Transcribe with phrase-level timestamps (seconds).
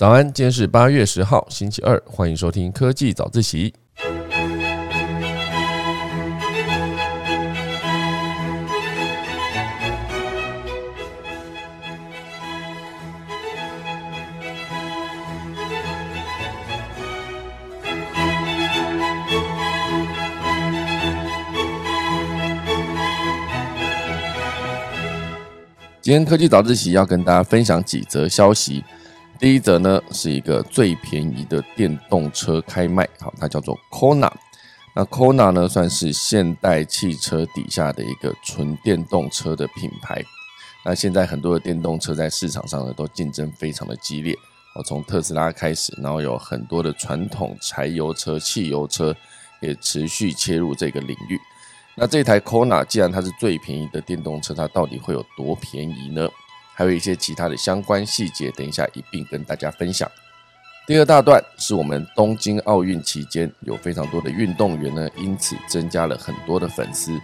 [0.00, 3.74] 早安，今天是八月十号，星期二，欢迎收听科技早自习。
[26.00, 28.82] 今天科技早自习要跟大家分享几则消息。
[29.40, 34.30] 第一则呢，是一个最便宜的电动车开卖，好，它叫做 Kona。
[34.94, 40.22] 那 Kona 呢，算是现代汽车底下的一个纯电动车的品牌。
[40.84, 44.36] 那现在很多的电动车在市场上呢，都竞争非常的激烈。
[44.74, 49.16] 哦，从特斯拉开始，然后有很多的传统柴油车、汽油车
[49.62, 51.40] 也持续切入这个领域。
[51.96, 56.28] 那这台 Kona 既然它是最便宜的电动车，它到底会有多便宜呢？
[56.80, 60.10] 还有一些其他的相关细节，等一下一并跟大家分享。
[60.86, 67.20] 第二大段是我们东京奥运期间有非常多的运动员呢，因此增加了很多的粉丝。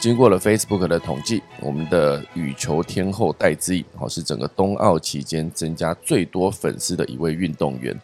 [0.00, 7.94] 经过了 Facebook 的统计，我们的羽球天后戴资颖，好是整个冬奥期间增加最多粉丝的一位运动员。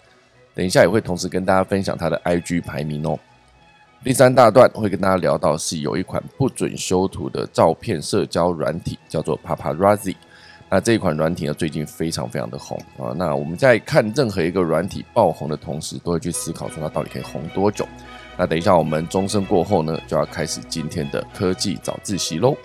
[0.55, 3.19] 等一下也会同时跟大家分享他的 IG 排名哦。
[4.05, 10.14] 第三大段会跟大家聊到是有一款不准修图的照片社交软体，叫做 Paparazzi。
[10.70, 13.12] 那这一款软体呢，最近非常非常的红啊。
[13.16, 17.86] 那我们在看任何一个软体爆红的同时，都会去思考说它到底可以红多久。
[18.36, 22.56] 那等一下我们钟声过后呢，就要开始今天的科技早自习喽。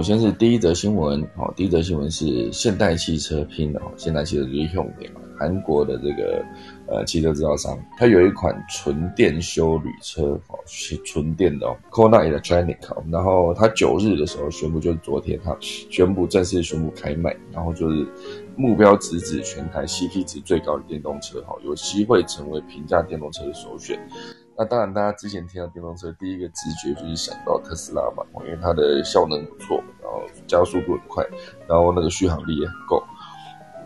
[0.00, 5.06] 首先是第一则新闻，好，第一则新闻是现代汽车拼的，现代汽车就是用的
[5.38, 6.42] 韩国的这个
[6.86, 12.78] 呃汽车制造商，它有一款纯电修旅车，哦，是纯电的哦，Kona Electronic，
[13.12, 18.08] 然后它九日的时候宣布，就是昨天它宣布正式宣布开卖，然后就是
[18.56, 24.00] 目标直指全台 CP 值最高的电动车，哈，有机会成为平价电动车的首选。
[24.60, 31.26] 那当然，大家之前听到电动车，第一个直觉就是想到特斯拉嘛，因为它的效能不错，然后加速度很快，
[31.66, 33.02] 然后那个续航力也很够。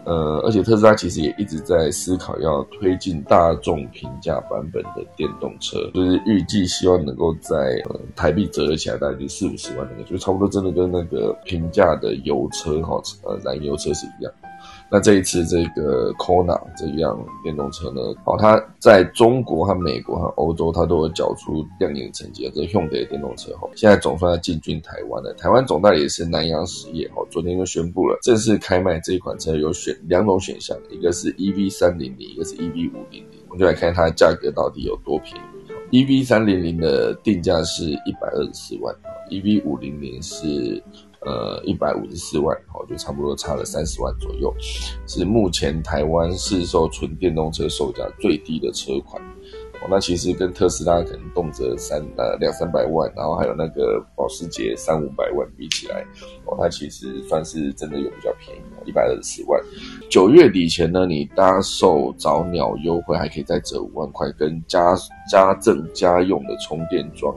[0.05, 7.81] 呃，而且特斯拉其实也一直在思考要推进大众平价版本的电动车，就是预计希望能够在
[8.17, 14.33] 台币折合起来大概就四五十万那个，就差不多真的跟那个平价的油车哈，呃，燃油车是一样。
[14.95, 22.49] 那这一次这个 Kona 这一辆电动车呢，哦，它在中国和美国和欧洲，它都有缴出亮眼成绩。
[22.55, 25.35] 这 Hyundai 电动车哈，现在总算要进军台湾了。
[25.35, 33.41] 台湾总代理是南洋实业哦，昨天就宣布了正式开卖这一款车，有选两种选项，一个是 EV 三零零，一个是 EV 五零零。
[33.49, 35.54] 我们就来看它的价格到底有多便宜。
[35.95, 38.93] EV 三零零的定价是一百二十四万
[39.31, 40.83] ，EV 五零零是。
[41.27, 44.55] 呃，一百五十四万，哦，就差不多差了三十万左右，
[45.07, 49.23] 是目前台湾市售纯电动车售价最低的车款。
[49.83, 56.07] 哦，那其实跟特斯拉可能动辄三呃两三百万，然后还有那个保时捷三五百万比起来，
[56.47, 59.61] 哦，它其实算是真的有比较便宜，一百二十万。
[60.09, 64.95] 九月底前呢，你搭售早鸟优惠还可以再折五万块，跟家
[65.31, 67.37] 家政家用的充电桩，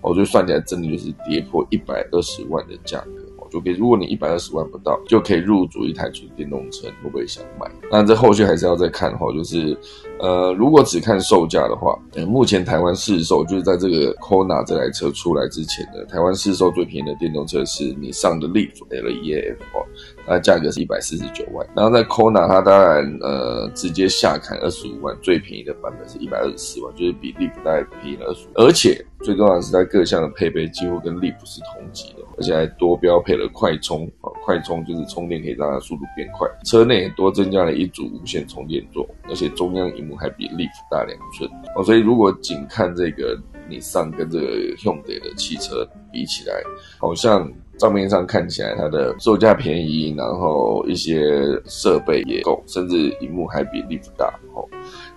[0.00, 3.17] 我觉得算起来真的就是跌破一百二十万的价格。
[3.50, 7.70] 就可以，如果你一百二十万不到，就可以入主一台纯电动车，你会不会想买？
[7.90, 9.76] 那这后续还是要再看哈，就是，
[10.20, 19.86] 呃，如果只看售价的话，目前台湾市售就是在这个 Kona 这台车出来之前的台湾市售最便宜的电动车是你上的 Leaf L E A F 哦，
[20.26, 21.66] 它价格是一百四十九万。
[21.74, 29.04] 然后在 Kona 它当然呃直接下砍二十五万，最便宜的版本是一百二十四万，就是比 Leaf 大概便宜了二十五，而且。
[29.20, 36.48] 最重要的是，在各项的配备几乎跟 Leaf 是同级的，而且还多标配了快充啊，快充就是充电可以让它速度变快。
[36.64, 41.82] 车内多增加了一组无线充电座，而且中央荧幕还比 Leaf 大两寸哦。
[41.82, 43.36] 所以如果仅看这个
[43.68, 44.46] 你上跟这个
[44.76, 46.54] Hyundai 的汽车比起来，
[46.98, 51.30] 好像账面上看起来它的售价便宜，然后一些
[51.64, 54.67] 设备也够，甚至荧幕还比 Leaf 大哦。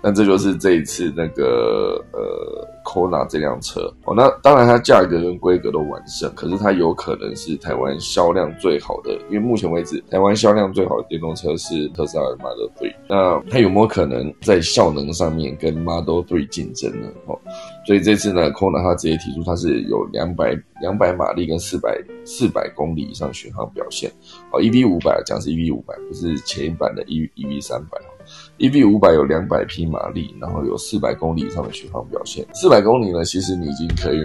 [0.01, 2.67] 那这就是这一次那个呃。
[2.83, 12.93] Kona 这辆车哦，那当然它价格跟规格都完胜，可是它有可能是台湾销量最好的，因为目前为止台湾销量最好的电动车是特斯拉的 Model Three。
[13.07, 17.07] 那它有没有可能在效能上面跟 Model Three 竞争呢？
[17.27, 17.39] 哦，
[17.85, 21.95] 所以这次呢，Kona 它直接提出它是有两百两百马力跟四百
[22.25, 24.11] 四百公里以上巡航表现。
[24.51, 27.97] 哦，EV 五百讲是 EV 五百，不是前一版的 E EV 三百。
[28.57, 32.45] EV 五百有两百匹马力，然后有四百公里以上的续航表现。
[32.53, 34.19] 四百公里呢，其实你已经可以，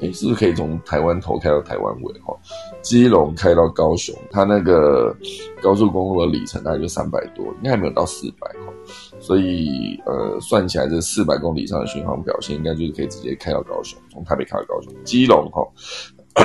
[0.00, 2.12] 诶，是不是可以从台湾头开到台湾尾？
[2.20, 2.36] 哈，
[2.82, 5.14] 基隆开到高雄，它那个
[5.62, 8.72] 高速公路的里程大概就三百多，应该还没有到四百哈。
[9.20, 14.92] 所以，呃，算起来这四百公里以上的巡航表现，应该就是可以直接开到高雄，从台北开到高雄。
[15.04, 15.62] 基隆哈，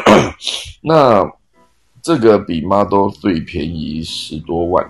[0.84, 1.26] 那
[2.04, 4.86] 这个比 Model Three 便宜十多万，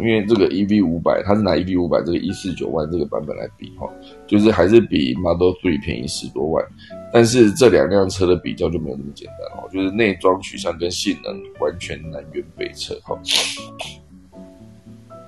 [0.00, 3.88] 因为这个 EV 五百，它是拿 EV 五百这个一四九万这个版本来比，哈，
[4.26, 6.64] 就是还是比 Model Three 便宜十多万。
[7.12, 13.18] 但是这两辆车的比较就没有那么简单，哦，就是内装取向跟性能完全南辕北辙，哈。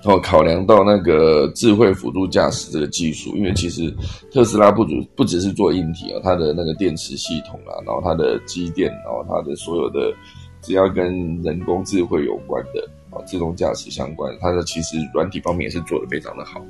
[0.04, 3.88] 哦，考量到那个智慧辅助驾驶这个技术，因为其实
[4.32, 10.12] 特斯拉不只不只是做硬体啊，它的那个电池系统啊，然后它的机电，然后它的所有的
[10.60, 16.60] 只要跟人工智慧有关的啊，自动驾驶相关，它的其实软体方面也是做的非常的好。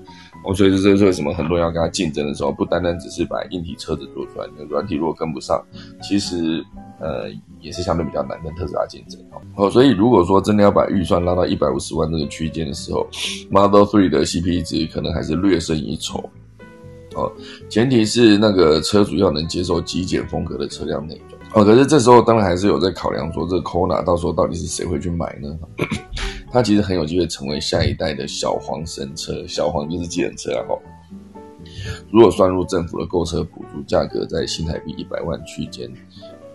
[0.44, 5.64] 哦，所以这是为什么很多人要跟它竞争的时候，不单单只是把硬体车子做出来，那软体如果跟不上，
[6.02, 6.64] 其实。
[7.00, 7.28] 呃，
[7.60, 9.20] 也是相对比较难跟特斯拉竞争
[9.56, 9.68] 哦。
[9.68, 13.04] 所以如果说真的要把预算拉到一百五十万这个区间的时候
[13.50, 16.30] ，Model Three 的 CP 值可能还是略胜一筹
[17.16, 17.32] 哦。
[17.68, 21.64] 前提是那个车主要能接受极简风格的车辆内装哦。
[21.64, 25.58] 可是这时候当然还是有在考量说，这个 Kona 到时候到底是谁会去买呢？
[26.52, 30.62] 它其实很有机会成为下一代的小黄神车，小黄就是计程车啊。
[30.68, 30.78] 哈，
[32.12, 35.90] 如果算入政府的购车补助，价格在新台币一百万区间。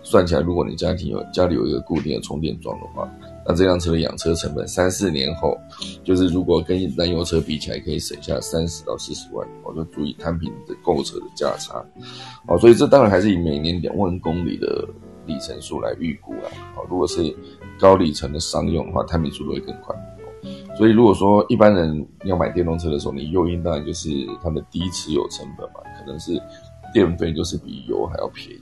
[0.03, 3.11] 算起来，如果你家庭有家里有一个固定的充电桩的话，
[3.45, 5.57] 那这辆车的养车成本三四年后，
[6.01, 11.83] 就是如果跟燃油车比起来，可以省下三十到四十万，我就足以摊平的购车的价差。
[12.47, 14.87] 哦，所以这当然还是以每年两万公里的
[15.25, 16.49] 里程数来预估啦。
[16.77, 17.35] 哦，如果是
[17.79, 19.95] 高里程的商用的话，摊平速度会更快。
[20.77, 24.09] 所以如果说一般人要买电动车的时候，你诱因当然就是
[24.43, 26.39] 它的低持有成本嘛，可能是
[26.93, 28.61] 电费就是比油还要便宜。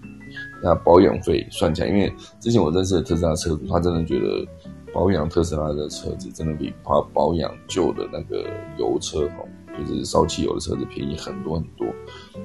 [0.63, 4.47] 那保养费算起来，因为之前我认识的特斯拉车主，他真的觉得
[4.93, 9.45] 保养特斯拉的车子真的比他保养旧的那个油车好，
[9.77, 11.87] 就是烧汽油的车子便宜很多很多，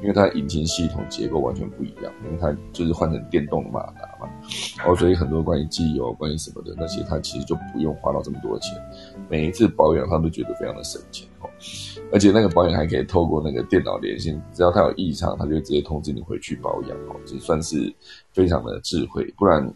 [0.02, 4.28] 因为它引擎系统结构完全不一样，因为它就是换成电动的马达嘛，
[4.86, 8.76] 哦，所以很多关于机油、关于什么的那些，它其实就不用花到这么多钱，
[9.28, 11.48] 每一次保养他都觉得非常的省钱哦。
[12.12, 17.94] 而且那个保养还可以透过那个电脑连线，只要它有异常，它就直接通知你回去保养哦，这算是
[18.32, 19.24] 非常的智慧。
[19.36, 19.72] 不然，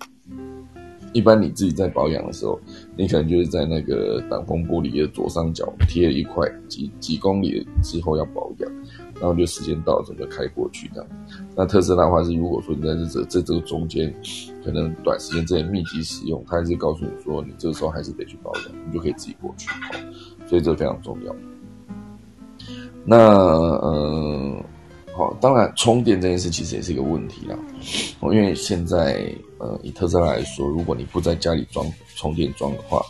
[1.14, 2.60] 一般你自己在保养的时候，
[2.96, 8.70] 你可能就是在那个挡风玻璃的左上角贴了一块，几几公里之后要保养，
[9.20, 11.08] 然后就时间到了，整个开过去这样。
[11.56, 14.12] 那特斯拉的话是，如果说你在这这这个中间，
[14.64, 19.70] 可能短时间之内密集使用，它还是告诉你说，你这个时候还是得去保养，你就可以自己过去。
[20.46, 21.34] 所以这非常重要。
[23.04, 24.64] 那呃，
[25.16, 27.56] 好，当然充电这件事其实也是一个问题啦。
[28.22, 29.32] 因为现在
[29.64, 33.00] 呃，以特斯拉来说，如果你不在家里装充电桩的话，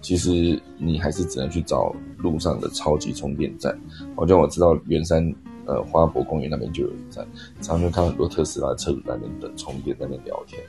[0.00, 3.76] 其实你还是只能去找路上的超级充电站。
[4.14, 5.34] 好像我知道圆山
[5.66, 7.26] 呃花博公园那边就有一站，
[7.60, 10.62] 常常看很多特斯拉车主在那边等充电，在那边聊天。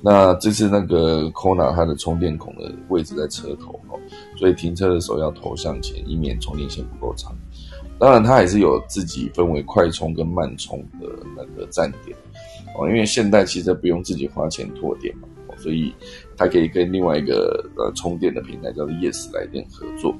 [0.00, 3.96] 那这次那个 Kona 它的充电孔的位置在车头哦，
[4.36, 7.32] 所以停车的时候要头向前，以免充电线不够长。
[8.00, 11.06] 当然，它还是有自己分为快充跟慢充的
[11.36, 12.16] 那个站点
[12.76, 12.88] 哦。
[12.88, 15.94] 因为现代汽车不用自己花钱拓点嘛，哦所以
[16.36, 20.14] 它可以跟另外一个呃充电的平台叫做 Yes 来电合作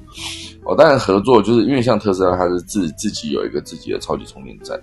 [0.63, 0.75] 哦。
[0.75, 4.79] 当然，合作就是因为像特斯拉，它是自自己有一个自己的超级充电站。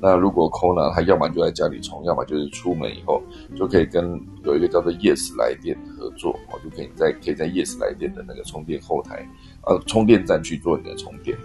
[0.00, 3.22] 那如果 Kona 它要么就在家里充，要么就是出门以后
[3.56, 9.26] 就可以跟有一个叫做 Yes 来电合作哦，就可以在可以在 Yes 来电的那个充电后台
[9.62, 11.38] 呃充电站去做你的充电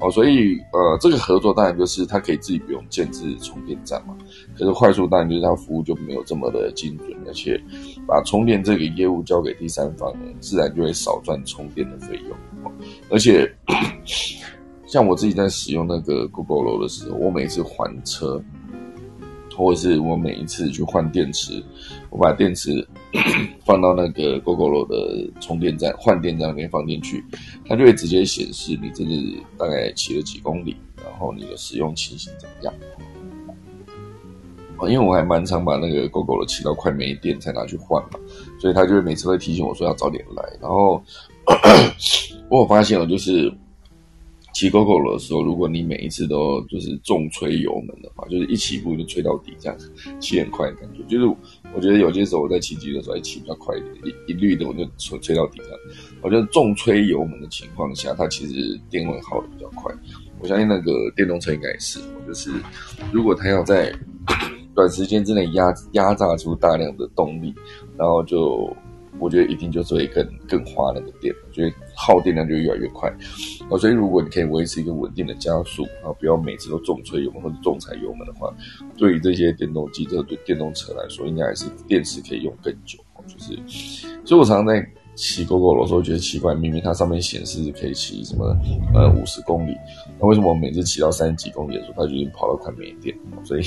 [0.00, 4.16] 哦，所以呃这个合作当然就是它可以自己不用建置充电站嘛，
[4.56, 7.60] 可是快速当然就是它服务就没有这么的精准，而且
[8.06, 12.72] 把充电这个业务交给第三方，自然就会少赚充电的费用，
[13.10, 13.50] 而且。
[14.90, 18.42] 像我自己在使用那个 Google 楼的时候，我每次还车，
[19.54, 21.62] 或者是我每一次去换电池，
[22.08, 22.88] 我把电池
[23.68, 27.22] 放到那个 Google 的充电站换电站那边放进去，
[27.66, 32.74] 它就会直接显示你这是大概骑了几公里，然后你的使用情形怎么样。
[34.90, 38.18] 因为我还蛮常把那个 Google 骑到快没电才拿去换嘛，
[38.58, 40.42] 所以他就会每次会提醒我说要早点来。
[40.62, 41.02] 然后
[42.48, 43.52] 我有发现哦就是。
[44.58, 49.78] 骑 GoGo 的时候，如果你每一次都就是重吹油门的话，就是一起步就吹到底，这样
[50.18, 51.00] 骑很快的感觉。
[51.04, 51.26] 就是
[51.72, 53.94] 我觉得有些时候我在骑机的时候，还骑比较快一点，
[54.26, 55.78] 一一律的我就吹吹到底这样。
[56.22, 59.94] 我觉得重吹油门的情况下，它其实电会耗的比较快。
[60.40, 62.50] 我相信那个电动车应该也是，就是
[63.12, 63.94] 如果它要在
[64.74, 67.54] 短时间之内压压榨出大量的动力，
[67.96, 68.76] 然后就。
[69.18, 73.12] 我觉得一定就是会更更花那个电，所以耗电量就越来越快。
[73.70, 78.52] 哦，所以如果你可以维持一个稳定的加速，啊，不要每次都重吹油门或者重踩油门的话，
[78.96, 82.98] 对于这些电动机车、对电动车来说，应该还是电池可以用更久。
[83.26, 83.58] 就是，
[84.24, 88.56] 所以我常常在骑 GoGo 的时候觉得奇怪，明明它上面显示可以骑什么
[88.94, 89.74] 呃五十公里，
[90.18, 93.14] 那为什么我每次骑到三十几公里的时候，它就已经跑到快没电？
[93.44, 93.62] 所以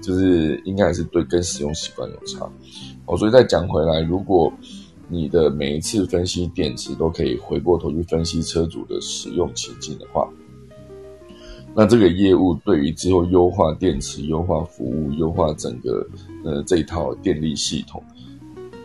[0.00, 2.48] 就是应该还是对跟使用习惯有差。
[3.04, 4.50] 哦，所以再讲回来，如果
[5.12, 10.26] 你的每一次分析电池都可以回过头去分析车主的使用情境的话，
[11.74, 16.06] 那这个业务对于之后优化电池、优化服务、优化整个
[16.46, 18.02] 呃这一套电力系统，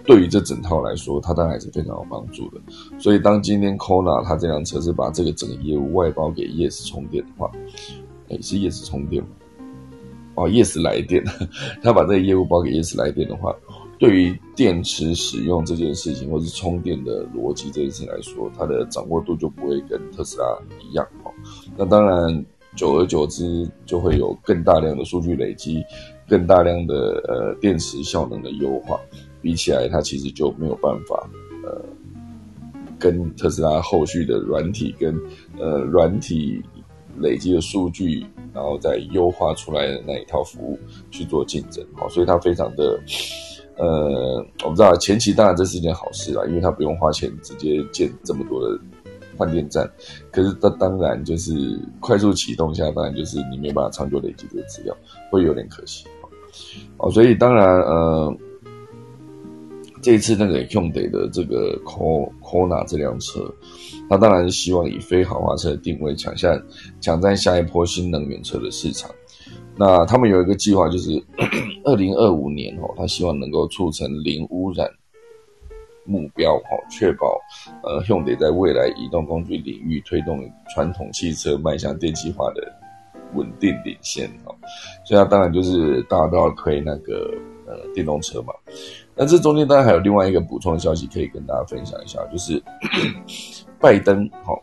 [0.03, 2.59] 对于这整套来说，它当然是非常有帮助的。
[2.99, 7.49] 所以当今天 Kona 它这辆车是把这个整个业务外包给 Yes 充电的话，
[8.27, 9.29] 哎，是 Yes 充电吗？
[10.35, 11.23] 哦，Yes 来电，
[11.81, 13.55] 他把这个业务包给 Yes 来电的话。
[13.99, 20.45] 对于电池使用这件事情，或是充电的逻辑这件事情来说，它的掌握度就不会跟特斯拉
[20.87, 21.31] 一样哦。
[21.75, 25.83] 那当然，久而久之就会有更大量的数据累积，
[26.29, 28.99] 更大量的呃电池效能的优化，
[29.41, 31.27] 比起来它其实就没有办法
[31.63, 31.83] 呃
[32.99, 35.19] 跟特斯拉后续的软体跟
[35.57, 36.61] 呃软体
[37.17, 38.23] 累积的数据，
[38.53, 40.77] 然后再优化出来的那一套服务
[41.09, 42.07] 去做竞争哦。
[42.09, 42.99] 所以它非常的。
[43.77, 48.79] 呃，我不知道前期当然这是一件好事啦，因为它不用花钱直接建这么多的
[49.37, 49.87] 换电站。
[50.31, 54.97] 可是它当然就是快速启动下，当然就是你没办法长久累积这个资料，
[55.31, 56.05] 会有点可惜
[56.97, 57.11] 哦。
[57.11, 58.35] 所以当然呃，
[60.01, 63.41] 这一次那个 h y u n d a 的这个 Kona 这辆车，
[64.09, 66.59] 它当然是希望以非豪华车的定位抢下
[66.99, 69.11] 抢占下一波新能源车的市场。
[69.79, 71.11] 那他们有一个计划，就是
[71.85, 74.89] 二零二五年哦，他希望能够促成零污染
[76.03, 77.39] 目标哦，确保
[77.83, 80.39] 呃用得在未来移动工具领域推动
[80.73, 82.63] 传统汽车迈向电气化的
[83.35, 84.55] 稳定领先哦。
[85.05, 87.31] 所以他当然就是大家都要推那个
[87.67, 88.53] 呃电动车嘛。
[89.15, 92.61] 那这中间当然还有另外一个补充的消息可以跟大家分享一下，就是
[93.79, 94.57] 拜登哦，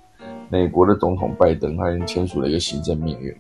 [0.49, 3.35] 美国的总统拜登他已经签署了一个行政命令。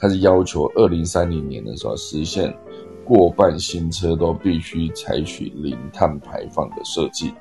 [0.00, 2.52] 它是要求二零三零年的时候实现
[3.04, 7.32] 过半新车都必须采取零碳排放的设计。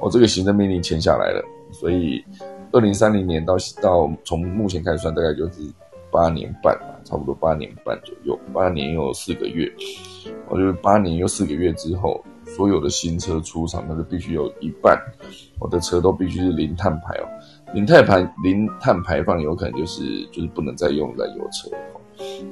[0.00, 2.24] 我这个行政命令签下来了，所以
[2.72, 5.60] 二零三零年到到从目前开始算，大概就是
[6.10, 9.70] 八年半吧，差不多八年半左右，八年又四个月。
[10.48, 14.96] 我觉得八年又四个月之后，所有的新车出厂，那就必须有一半
[15.58, 17.26] 我的车都必须是零碳排哦。
[17.74, 21.70] 零碳排零碳排放有可能就是就是不能再用燃油车，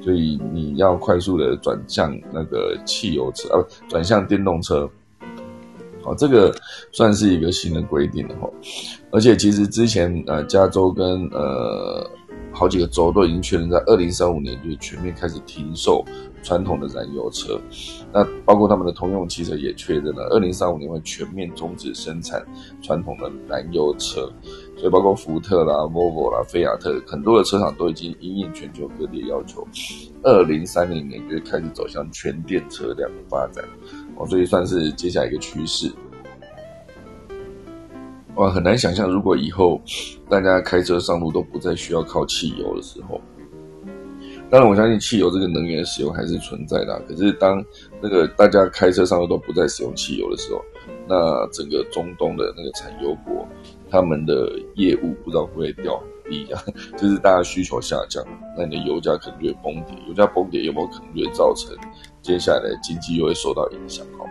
[0.01, 4.89] 所以你要快速的转向那个汽油车，呃，转向电动车，
[6.03, 6.55] 好，这个
[6.91, 8.49] 算是一个新的规定了哈。
[9.11, 12.07] 而且其实之前呃，加州跟呃
[12.51, 16.05] 好几个州都已经确认在二零三五年就全面开始停售
[16.43, 17.59] 传统的燃油车，
[18.13, 22.45] 那包括他们的通用汽车也确认了二零三五年会全面终止生产
[22.81, 24.31] 传统的燃油车。
[24.77, 29.67] 所以，包括福特啦、Volvo 啦、菲亚特，很多的车厂都已经因应全球各地的要求，
[30.21, 33.63] 二零三零年就开始走向全电车辆的发展。
[34.17, 35.91] 哦，所以算是接下来一个趋势。
[38.35, 39.81] 哇，很难想象，如果以后
[40.29, 43.19] 大家开车上路都不再需要靠汽油的时候，
[44.51, 47.01] 当然我相信汽油这个能源使用还是存在的。
[47.07, 47.65] 可是，当
[47.99, 50.63] 那个大家开车上路都不再使用汽油的时候，
[51.07, 53.47] 那整个中东的那个产油国。
[53.89, 56.61] 他们的业务不知道会不会掉很低啊？
[56.97, 58.23] 就是大家需求下降，
[58.57, 59.95] 那你的油价可能就会崩跌。
[60.07, 61.75] 油价崩跌有没有可能就会造成
[62.21, 64.05] 接下来的经济又会受到影响？
[64.19, 64.25] 哦，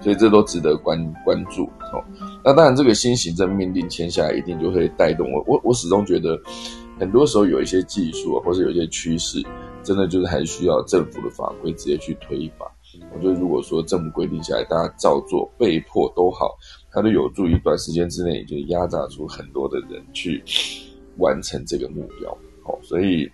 [0.00, 1.64] 所以这都值得关关注。
[1.92, 2.04] 哦，
[2.44, 5.42] 那当然这个新行政命令签下来，一定就会带动我。
[5.46, 6.38] 我我始终觉得，
[7.00, 9.42] 很多时候有一些技术或者有一些趋势，
[9.82, 12.70] 真的就是还需要政府的法规直接去推法。
[13.14, 16.58] 我觉得如果说政府规定下来，大家照做，被迫都好。
[16.90, 20.42] 它都有助于短时间之内就压榨出很多的人去
[21.18, 22.36] 完成这个目标。
[22.62, 23.30] 好，所以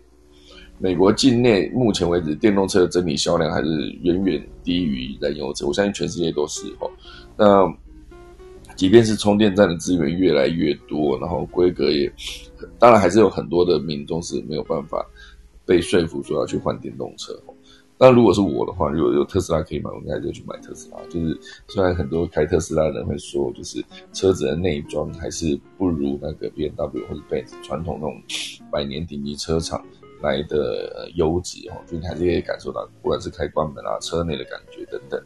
[0.79, 5.67] 美国境内目前为止电动车的整体销量还是远远低于燃油车。
[5.67, 6.67] 我相信全世界都是。
[6.81, 6.91] 哈，
[7.37, 7.73] 那
[8.75, 12.13] 即便是充电站的资源越来越多，然后规格也，
[12.79, 15.07] 当然还是有很多的民众是没有办法
[15.65, 17.33] 被说服说要去换电动车。
[17.99, 20.99] 那如果是我的话，如果有特斯拉可以买，我应该就去买特斯拉。
[21.09, 28.23] 就是虽然很多开特斯拉的人会说，就是车子的内装还是不如那个 B M W 或者 Benz 传统那种
[28.71, 29.85] 百年顶级车厂。
[30.23, 35.23] 来的优质哦，就你还是可以感受到，不管是开关门啊、车内的感觉等等，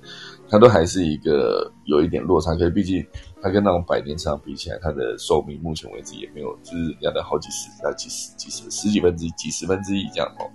[0.48, 2.52] 它都还是一个有一点落差。
[2.54, 3.06] 可是毕竟
[3.40, 10.50] 它跟那种百年车比起来，它的寿命目前为止也没有就是人家的好几十、到几十、几十、十几分之一、几十分之一这样哦。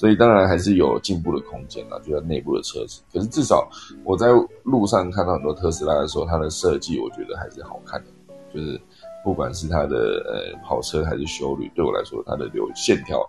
[0.00, 3.02] 所以当然还是有进步的空间啦，就在内部的车子。
[3.12, 3.68] 可是至少
[4.02, 4.28] 我在
[4.62, 8.06] 路上看到很多特斯拉的时候，它的设计我觉得还是好看的，
[8.54, 8.80] 就是。
[9.22, 13.20] 不管是它的呃跑车还是修旅，对我来说，它的流线条，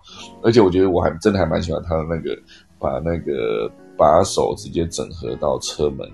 [0.41, 2.33] 而且我觉得我还真的还蛮喜欢它的那个
[2.79, 6.09] 把那个把手直接整合到车门，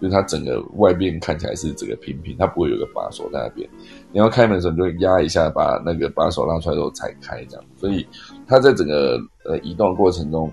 [0.00, 3.68] 就是它整个外边看起来是整个平平，它不会有个把手在那边。
[4.12, 7.64] 你要开门的时候，你就压一下，把那个把手拉出来之后才开，这样。
[7.76, 8.06] 所以
[8.46, 10.52] 它在整个呃移动过程中，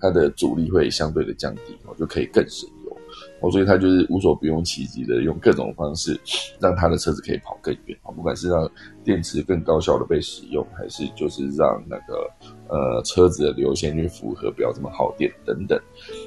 [0.00, 2.96] 它的阻力会相对的降低，我就可以更省油。
[3.40, 6.18] 哦，所以它就是无所不用其极的用各种方式，
[6.60, 8.10] 让它的车子可以跑更远啊！
[8.10, 8.68] 不管是让
[9.04, 12.28] 电池更高效的被使用，还是就是让那个
[12.68, 15.78] 呃车子的流线去符合不要这么耗电等等。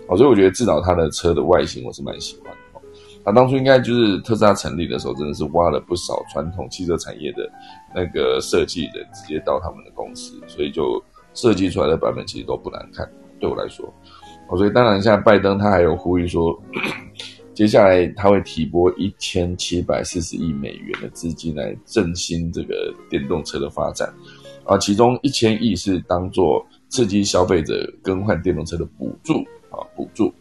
[0.08, 2.52] 哦，所以我觉得至少它的车的外形我是蛮喜欢。
[3.24, 7.50] 他当初应该就是特斯拉成立的时候，真的是挖了不少传统汽车产业的
[7.94, 13.10] 那个设计人，直接到他们的公司，所以就设计出来的版本其实都不难看，
[13.40, 13.86] 对我来说。
[14.50, 16.60] 哦所以当然，现在拜登他还有呼吁说，
[17.54, 24.14] 接下来他会提拨一千七百四十亿美元的资金来振兴这个电动车的发展，
[24.66, 29.36] 啊，其中一千亿是当做刺激消费者更换电动车的补助
[29.70, 30.34] 啊，补助。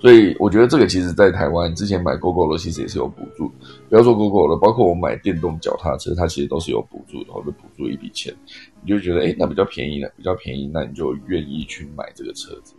[0.00, 3.48] 所以我觉得这个其实，在台湾之前买 GoGo 的其实也是有补助，
[3.88, 8.34] 不要说 GoGo 了，包括我买电动脚踏车，它其实都是有补助的，或者补助一笔钱，
[8.82, 12.74] 你就觉得哎，那比较便宜了，比较便宜，那你就愿意去买这个车子。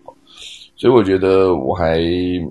[0.78, 2.02] 所以我觉得我还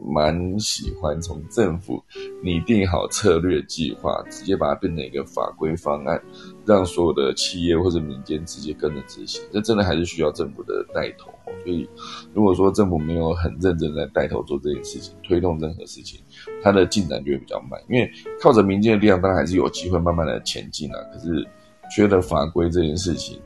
[0.06, 2.00] 蛮喜欢从政府
[2.44, 6.22] 拟定好策略计划，直接把它变成一个法规方案，
[6.70, 9.42] 让所有的企业或者民间直接跟着执行。
[9.52, 11.30] 这真的还是需要政府的带头。
[11.64, 11.88] 所以
[12.32, 16.20] 如果说政府没有很认真在带头做这件事情，推动任何事情，
[16.62, 17.80] 它的进展就会比较慢。
[17.88, 20.98] 因为靠着民间的力量，当然还是有机会慢慢的前进啊。
[21.12, 21.46] 可是
[21.94, 23.40] 缺了法规这件事情，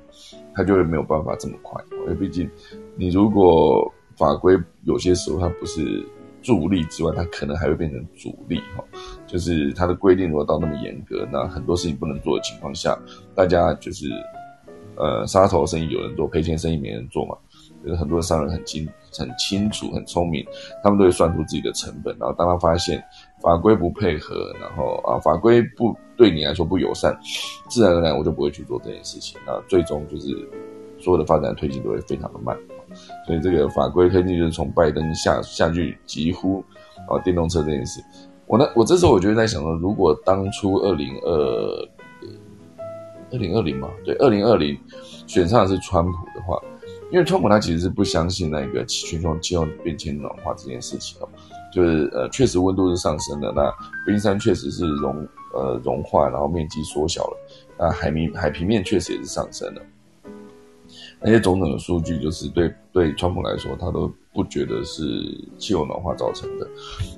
[0.55, 1.83] 它就会没有办法这么快。
[1.91, 2.49] 因为毕竟
[2.95, 6.07] 你如果法规有些时候它不是
[6.45, 8.85] 助力之外，它可能还会变成阻力哈。
[9.27, 12.97] 就是它的规定如果到那么严格，那很多事情不能做的情况下，
[13.35, 14.09] 大家就是
[14.97, 17.37] 呃杀头生意有人做，赔钱生意没人做嘛。
[17.83, 20.43] 就是很多商人很清很清楚很聪明，
[20.83, 23.03] 他们都会算出自己的成本，然后当他发现
[23.43, 27.15] 法规不配合，然后啊法规不对你来说不友善，
[27.69, 29.39] 自然而然我就不会去做这件事情。
[29.47, 30.29] 那最终就是
[30.99, 32.57] 所有的发展推进都会非常的慢。
[33.27, 36.65] 所以这个法规推进就是从拜登下下去疾呼
[37.09, 38.01] 啊电动车这件事。
[38.47, 41.89] 我呢，我这时候我就在想说，如果当初二零二
[43.33, 44.79] 二零二零嘛，对，二零二零
[45.27, 46.61] 选上的是川普的话，
[47.11, 51.29] 因为川普他其实是不相信那个全球气候变迁暖化这件事情哦，
[51.73, 53.73] 就是呃确实温度是上升的，那
[54.07, 57.37] 冰山确实是融呃融化，然后面积缩小了，
[57.79, 59.81] 那海平海平面确实也是上升了。
[61.25, 65.03] 那些种种的数据，就是对对川普来说，他都不觉得是
[65.59, 66.69] 气候暖化造成的。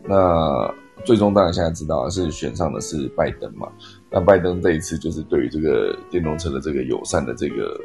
[0.04, 0.72] 那
[1.04, 3.68] 最终当然现在知道是选上的是拜登嘛？
[4.08, 7.76] 那拜登这一次就是对于这个电动车的这个友善的这个，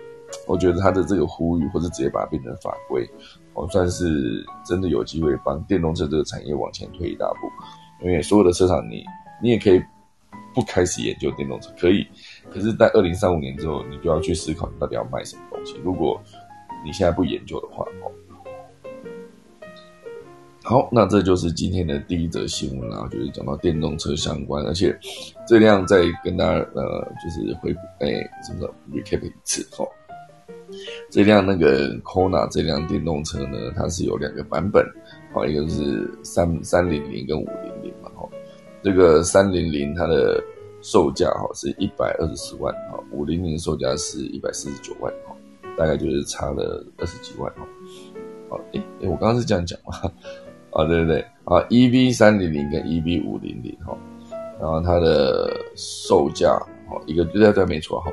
[0.46, 3.10] 我觉得他的这个呼吁，或者直接把它变成法规，
[3.56, 8.06] 我算是真的有机会帮电动车这个产业往前推一大步。
[8.06, 9.04] 因为所有的车厂，你
[9.42, 9.82] 你也可以
[10.54, 12.06] 不开始研究电动车，可以。
[12.54, 15.78] 可是，在二零三五年之后，你就要去思考你到底要卖什么东西。
[15.86, 16.22] 如果
[16.84, 18.12] 你现在不研究的话，哦，
[20.62, 24.94] 好，那这就是今天的第一则新闻啦，就是讲到电动车相关，而且
[25.48, 28.12] 这辆再跟大家呃，就是回顾哎，
[28.44, 29.88] 什么 recap 一次哦。
[31.10, 34.86] 这辆那个 Kona 这辆电动车呢，它是有两个版本，
[35.34, 38.28] 哦，一个是三三零零跟五零零嘛，哈，
[38.84, 40.44] 这个三零零它的。
[40.82, 45.36] 售价哈是一百二十四万哈，五零零售价是一百四十九万哈，
[45.78, 47.68] 大概就是差了二十几万哈。
[48.50, 50.12] 好，诶诶，我刚刚是这样讲嘛？
[50.72, 53.98] 啊，对对对，啊，E V 三零零跟 E V 五零零哈，
[54.60, 56.58] 然后它的售价
[56.90, 58.12] 哈，一个对对对，没错哈，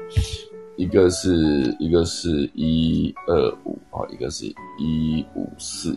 [0.76, 4.44] 一个是一个是一二五啊，一个是
[4.78, 5.96] 一五四，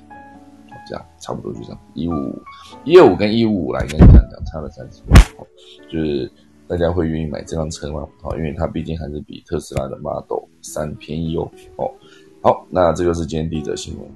[0.87, 2.13] 这样差不多就这样，一五
[2.83, 5.47] 一二五跟一五五来跟你讲讲，差了三十万，
[5.91, 6.31] 就是
[6.71, 8.07] 大家会愿意买这辆车吗？
[8.21, 11.51] 哦，因为它毕竟还是比特斯拉的 Model 三便宜哦。
[11.75, 11.91] 哦，
[12.41, 14.09] 好，那这就是今天第一则新闻。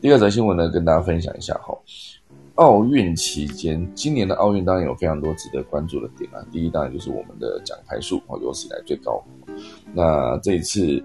[0.00, 1.72] 第二则新闻呢，跟大家分享一下哈。
[2.56, 6.44] 奥运期间，今年的奥运当然有非常多值得关注的点啊。
[6.50, 9.24] 第一，当然就是我们的奖牌数哦，有史以来最高。
[9.92, 11.00] 那这一次，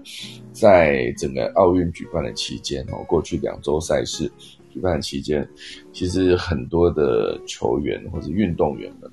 [0.50, 4.28] 在整个奥运举办的期间哦，过去两周赛事
[4.72, 5.48] 举办的期间，
[5.92, 9.08] 其实很多的球员或者运动员们，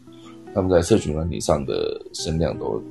[0.57, 2.81] 他们在社群软体上的声量都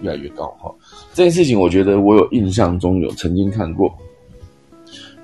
[0.00, 0.74] 越来越高哈。
[1.12, 3.92] 这件事情，我觉得我有印象中有曾经看过。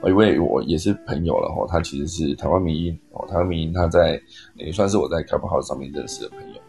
[0.04, 4.20] 因为我也是朋友了哈，他其实是台湾民音哦，台湾民音他在
[4.56, 6.60] 也算是我在开发号上面认识的朋友。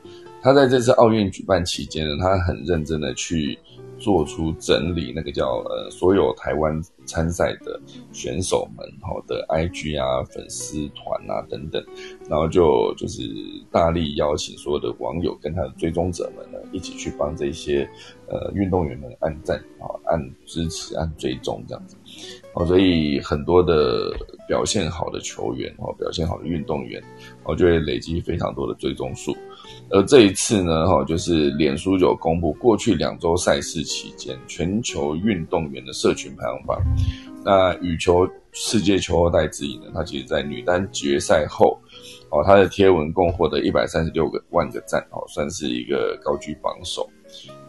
[0.41, 3.59] 他在这次奥运举办期间呢，他很认真的去
[3.99, 7.79] 做出整理，那个叫呃所有台湾参赛的
[8.11, 11.83] 选手们哈的 IG 啊、粉丝团啊等等，
[12.29, 13.21] 然后就就是
[13.71, 17.87] 大力邀请所有的网友跟他的追踪者们呢，一起去帮这些
[18.27, 21.95] 呃运动员们按赞啊、按支持、按追踪这样子。
[22.53, 24.11] 哦，所以很多的
[24.47, 27.01] 表现好的球员哦，表现好的运动员
[27.43, 29.35] 哦，就会累积非常多的追踪数。
[29.89, 36.79] 而这一次呢，哈，就是脸书就公布过去两周赛事期间全球运动员的社群排行榜。
[37.43, 41.79] 那羽球世界球后代之一呢，他其实在女单决赛后，
[42.29, 47.09] 哦，他的贴文共获得一百三十六个万个赞，哦，算是一个高居榜首。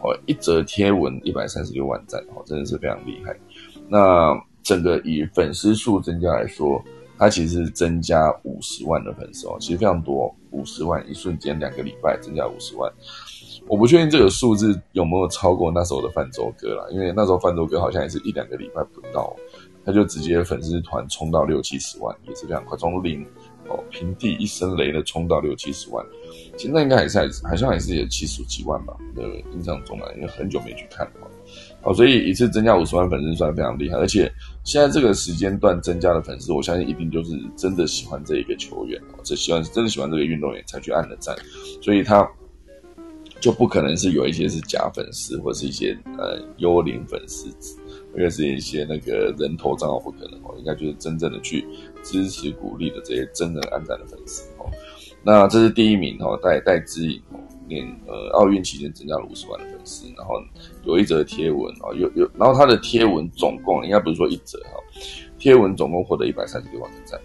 [0.01, 3.35] 哦，一则贴文一百三十六万赞，哦，真的是非常厉害。
[3.87, 6.83] 那整个以粉丝数增加来说，
[7.17, 12.91] 它其实是增加五十万的粉丝哦，其实非常多，五十万一瞬间两个礼拜增加五十万，
[13.67, 19.35] 我不确定这个数字有没有超过那时候的泛舟哥啦，因为那时候泛舟哥好像也是一两个礼拜不到，
[19.85, 23.25] 他就直接粉丝团冲到六七十万，也是非常快，从零
[23.67, 26.05] 哦平地一声雷的冲到六七十万，
[26.57, 31.13] 现在应该还是好像还是有七十几万吧，的印象中啊，因为很久没去看了。
[31.83, 34.31] 哦，所以一次增加五十万粉丝算非常厉害，而且
[34.63, 41.35] 现在这个时间段增加的粉丝，我相信一定就是真的喜欢这一个球员哦，这喜欢真的喜欢这个运动员才去按的赞，
[41.81, 42.29] 所以他
[43.39, 47.47] 就不可能是有一些是假粉丝或是一些呃幽灵粉丝，
[48.15, 51.65] 因为是一些那个人头账号不可能哦，应该就是真正的去
[52.03, 54.69] 支持鼓励的这些真人按赞的粉丝哦。
[55.23, 57.39] 那这是第一名哦，戴戴之颖哦。
[57.73, 60.35] 年呃，奥运期间增加了五十万的粉丝，然后
[60.83, 64.71] 有一则贴文啊，有有，然后他的贴文总共应该不是说一则哈，
[65.39, 67.19] 贴文总共获得一百三十六万个赞。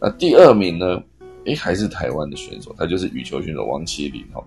[0.00, 1.02] 那第二名呢？
[1.44, 4.44] 诶，还是台湾的选手，他就是羽球选手王麒麟哈，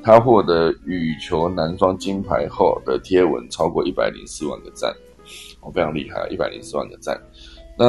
[0.00, 4.94] 他获得羽球男双金牌后的贴文超过一百零四万个赞，
[5.60, 7.20] 哦，非常厉害，一百零四万个赞。
[7.78, 7.86] 那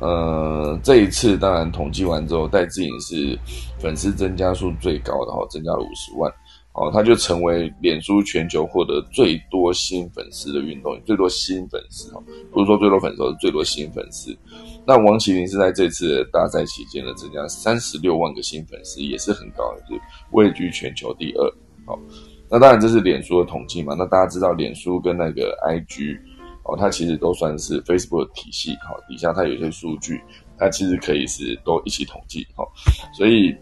[0.00, 3.38] 呃，这一次当然统计完之后，戴志颖是
[3.78, 6.28] 粉丝增加数最高的哈，增加了五十万，
[6.72, 14.36] 哦，他就成为脸书全球获得最多新粉丝的运动员，最多新粉丝哈，不是说最多粉丝，是最多新粉丝。
[14.84, 19.94] 那王麒麟是在这次大赛期间呢，增加三十六万个新粉丝，也是很高，是
[20.32, 21.54] 位居全球第二。
[21.86, 21.96] 好，
[22.50, 26.18] 那当然这是脸书的统计嘛，那大家知道脸书跟那个 IG。
[26.68, 30.20] 哦，它其实都算是 Facebook 体系，好，底下它有一些数据，
[30.58, 32.70] 它其实可以是都一起统计，好，
[33.14, 33.56] 所以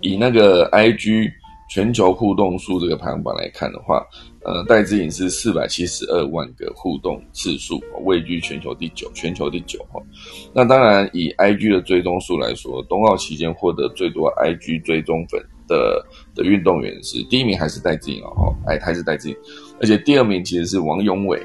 [0.00, 1.30] 以那个 IG
[1.68, 4.06] 全球互动数这个排行榜来看的话，
[4.42, 10.00] 呃，戴之颖是四百七十二万个互动次数，位居全球第九，全球第九哈。
[10.54, 16.02] 那当然以 IG 的追踪数来说，冬奥期间获得最多 IG 追踪粉的
[16.34, 19.36] 的运动员是第一名还是戴之颖哦，哎，还是戴之颖，
[19.80, 21.42] 而且第二名其实是王永伟。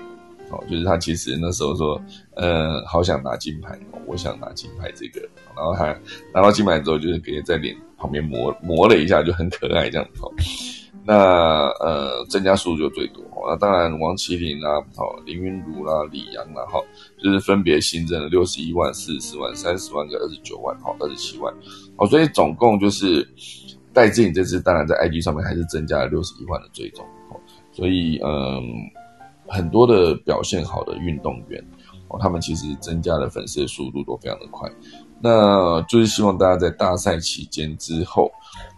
[0.52, 2.02] 哦，就是他其实那时候说，
[2.36, 5.22] 呃，好想拿金牌哦，我想拿金牌这个，
[5.56, 5.86] 然后他
[6.34, 10.22] 拿到金牌之后，就是给在脸旁边磨磨了一下，就很可爱这样子。
[10.22, 10.32] 哦。
[11.04, 13.24] 那呃，增加数就最多。
[13.48, 16.80] 那当然，王麒麟啊，好林云儒啦、李阳啦，哈，
[17.24, 21.52] 就是分别新增了六十一万、四十万、三十万跟二十九万，好，二十七万。
[21.96, 23.28] 哦，所以总共就是
[23.92, 27.04] 戴志颖这次当然在 IG 上面还是增加了六十一万的追踪。
[27.32, 27.40] 哦，
[27.72, 28.62] 所以嗯。
[29.52, 31.62] 很多的表现好的运动员
[32.08, 34.70] 哦，他们其实增加的粉丝的速度都非常的快。
[35.24, 38.32] 那就是希望大家在大赛期间之后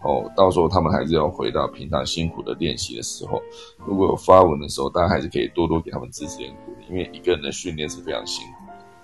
[0.04, 3.42] 哦，到时候他们还是要回到平常辛苦的练习的时候，
[3.88, 8.46] 如果有发文的时候，大家还是可以多多给他们支持跟鼓励，因为一个人的训练是非常辛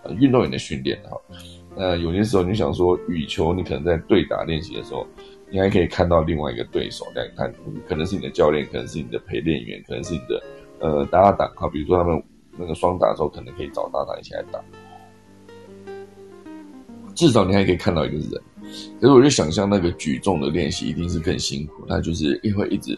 [0.04, 1.18] 苦，运动员的训练哈。
[1.78, 5.08] 那有些时候你想说羽球，你可能在对打练习的时候，
[5.50, 7.54] 你还可以看到另外一个对手，这样看，
[7.88, 10.44] 可能是你的教练，可能是你的陪练员，可能是你的。
[10.80, 12.22] 呃，搭档啊，比如说他们
[12.58, 14.60] 那个双打的时候，可能可以找搭档一起来打。
[17.16, 18.42] 至少你还可以看到一个人。
[19.02, 22.98] 可是我就想象那个举重的练习一定是更辛苦，那就是会一直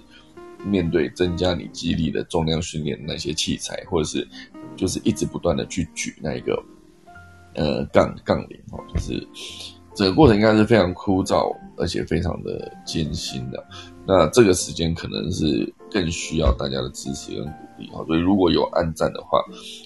[0.65, 4.27] 面对增加你肌力的重量训练那些器材，或者是
[4.75, 6.61] 就是一直不断的去举那一个
[7.55, 9.25] 呃杠杠铃哦，就是
[9.95, 13.65] 整个过程应该是非常枯燥而且非常的艰辛的。
[14.05, 17.51] 那这个时间可能是更需要大家的支持跟鼓
[18.07, 19.43] 所以如果有暗战的话，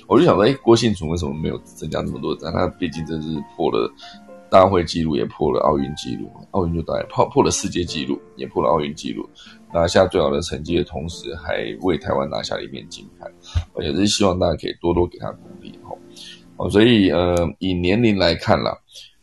[0.07, 2.51] 我就想说，哎，郭信存为什么没有增加这么多赞？
[2.53, 3.91] 他毕竟这是破了。
[4.47, 9.27] 大会纪录也破了奥运纪录，奥运就大概破破了世界纪录，也破了奥运纪录，
[9.73, 13.27] 拿下最好的成绩的同时，还为台湾拿下了一面金牌，
[13.73, 15.77] 而且是希望大家可以多多给他鼓励。
[16.57, 18.77] 哦，所以呃，以年龄来看啦，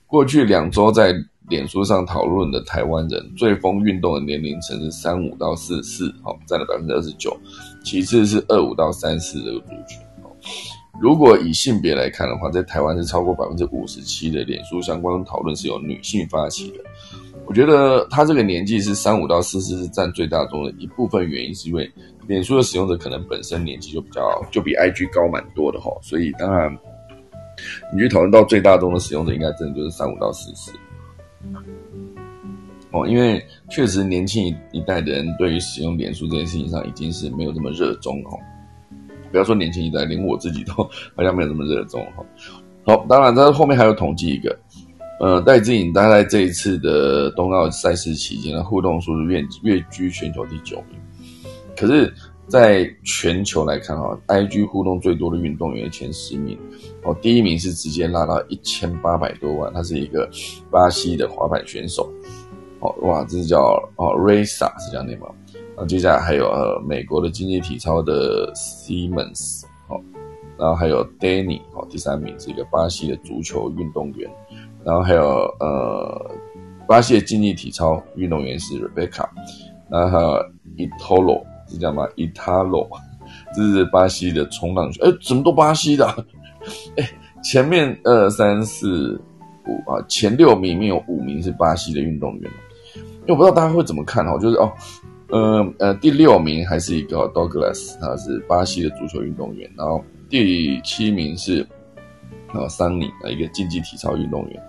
[0.07, 1.15] 过去两周在
[1.53, 7.37] 脸书上讨论的台湾人最疯运动的年龄层是三五到四四，好，占了百分之二十九，
[7.85, 10.01] 其次是二五到三四这个族群。
[10.99, 16.79] 如果以性别来看的话，在台湾是超过百分之五十七的脸书相关讨论是由女性发起的。
[17.45, 21.91] 我觉得他这个年纪是三五到四四是占最大宗的一部分原因，是因为
[22.27, 26.75] 脸书的使用者可能本身年纪就比较就比 IG 高蛮多的哈，所以当然
[27.93, 30.73] 你去讨论到最大宗的使用者，应该真的就是三五到四四。
[32.91, 38.39] 哦，因为确实年轻一代的人对于使用脸书这件事情上已经是没有这么热衷哦。
[39.31, 40.75] 不要说年轻一代，连我自己都
[41.17, 42.25] 好像没有那么热衷哈。
[42.85, 44.59] 好，当然，在后面还有统计一个，
[45.21, 51.01] 呃，戴志颖他在这一次的冬奥赛事期间的互动数是跃跃居全球第九名。
[51.75, 52.13] 可是，
[52.47, 56.59] 在全球来看哈，IG 互动最多的运动员前十名，
[57.05, 60.29] 哦，第一名是直接拉到一千八百多万，他是一个
[60.71, 62.09] 巴西的滑板选手。
[62.79, 65.27] 哦，哇，这是叫哦 Raysa 是这样念吗？
[65.77, 70.01] 啊，接下来还有呃，美国的竞技体操的 Simmons，好，
[70.59, 74.31] 然后还有 Danny，好，第三名是一个巴西的足球运动员，
[74.85, 75.23] 然后还有
[75.61, 76.31] 呃，
[76.87, 79.29] 巴西的竞技体操运动员是 Rebecca，
[79.89, 80.45] 然后还有
[80.77, 82.89] Italo，是这样吗？Italo，
[83.55, 86.07] 这是巴西的冲浪选，哎，怎么都巴西的？
[86.97, 87.11] 哎，
[87.43, 89.21] 前面二三四
[89.67, 92.51] 五啊，前六名里面有五名是巴西的运动员，
[92.95, 94.73] 因为我不知道大家会怎么看哈，就是哦。
[95.29, 99.67] 呃呃，第六名还是一个 Douglas，他是巴西的足球运动员。
[99.79, 101.67] 然后第七名是
[102.53, 104.63] 呃桑尼，一个竞技体操运动员。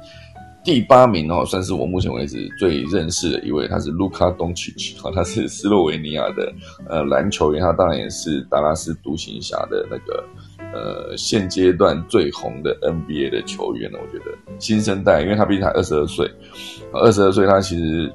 [0.64, 6.54] 第八名哦，算是我目前为止最认识的一位，他是卢卡东契奇，他是斯洛维尼亚的
[6.88, 10.24] 呃篮球员，他当然也是达拉斯独行侠的那个
[10.74, 14.00] 呃现阶段最红的 NBA 的球员呢。
[14.02, 16.30] 我觉得新生代，因为他毕竟才二十二岁，
[16.92, 18.12] 二十二岁他其实。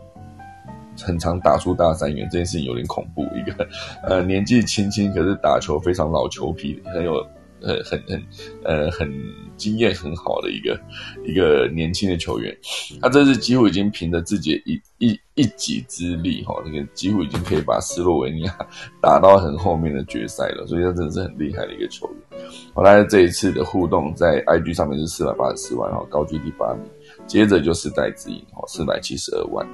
[1.00, 3.24] 很常打出大三元这件事情有点恐怖。
[3.36, 3.68] 一个
[4.02, 7.24] 呃年纪轻轻，可是打球非常老球皮，很有
[7.62, 8.22] 呃很很
[8.64, 9.10] 呃很
[9.56, 10.80] 经验很好的一个
[11.24, 12.56] 一个年轻的球员。
[13.00, 18.58] 他这次几乎已经凭着自己一一一己之力哈，那个几乎已经可以把斯洛维尼亚
[19.00, 20.66] 打到很后面的决赛了。
[20.66, 22.48] 所以他真的是很厉害的一个球员。
[22.74, 26.82] 后来这一次的互动在 IG 上面是四百八十四万哈，高居第八名。
[27.26, 29.66] 接着就是戴资颖哦，四百七十二万，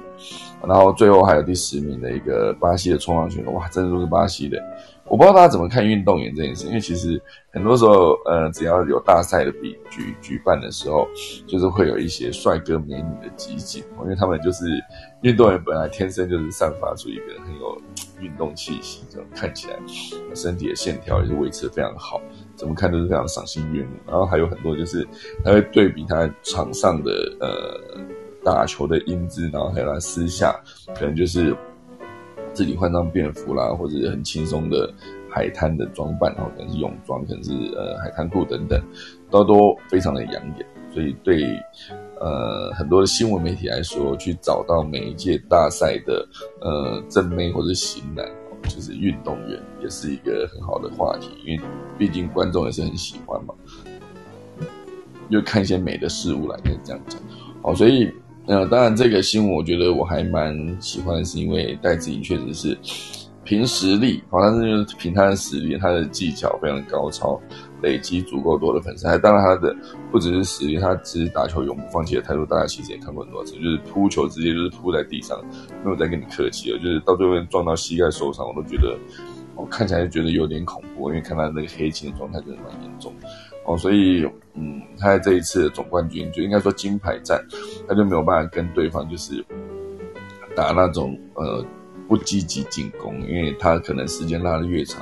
[0.67, 4.61] 然后最后还有第十名的一个巴西的冲浪选手，哇，真的都是巴西的。
[5.07, 11.07] 我不知道大家怎么看运动员这件事，因为其实很多时候，呃，只要有大赛的比举举办的时候，
[11.45, 14.65] 就是会有一些帅哥美女的集锦，因为他们就是
[15.21, 17.79] 运动员本来天生就是散发出一个很有
[18.19, 19.77] 运动气息，这种看起来
[20.33, 22.19] 身体的线条也是维持的非常好。
[22.55, 25.07] 怎么看都是非常赏心悦目，然后还有很多就是
[25.43, 27.79] 他会对比他场上的呃
[28.43, 30.59] 打球的英姿，然后还有他私下
[30.97, 31.55] 可能就是
[32.55, 34.91] 自己换上便服啦，或者很轻松的
[35.29, 38.81] 海滩的装扮，然后可能是泳装，可能是呃海滩裤等等，
[39.29, 40.65] 都都非常的养眼。
[40.91, 41.43] 所以对
[42.19, 46.27] 呃很多的新闻媒体来说，去找到每一届大赛的
[46.61, 48.25] 呃正妹或者型男。
[48.67, 51.63] 就是运动员也是一个很好的话题，因为
[51.99, 53.53] 毕竟观众也是很喜欢嘛，
[55.29, 57.21] 就看一些美的事物来跟这样讲。
[57.61, 58.11] 哦，所以
[58.47, 62.77] 呃，当然这个新闻我觉得我还蛮喜欢，是因为戴志颖确实是
[63.43, 67.39] 凭实力，好像是就是凭他的实力，他的技巧非常高超。
[67.81, 69.75] 累积足够多的粉丝，还当然他的
[70.11, 75.39] 不只是实力，他其实打球永不放弃的态度，大家其实也看过很多次，就是扑球直接就是扑在地上，
[75.83, 78.97] 没有再跟你客气了，就是到最后撞到膝盖受伤，我都觉得
[79.55, 83.13] 我看起来就觉得有点恐怖，因为看他那个黑青的状态真的蛮严重
[83.65, 84.23] 哦，所以
[84.53, 87.43] 嗯，他这一次的总冠军就应该说金牌战，
[87.87, 89.43] 他就没有办法跟对方就是
[90.55, 91.65] 打那种呃
[92.07, 95.01] 不积极进攻，因为他可能时间拉得越长，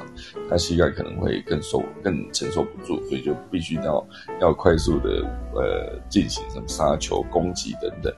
[0.49, 4.07] 他膝盖可能会更受更承受不住，所以就必须要
[4.39, 5.21] 要快速的
[5.53, 8.13] 呃进行什么杀球、攻击等等，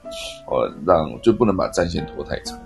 [0.46, 2.56] 呃，让就不能把战线拖太长。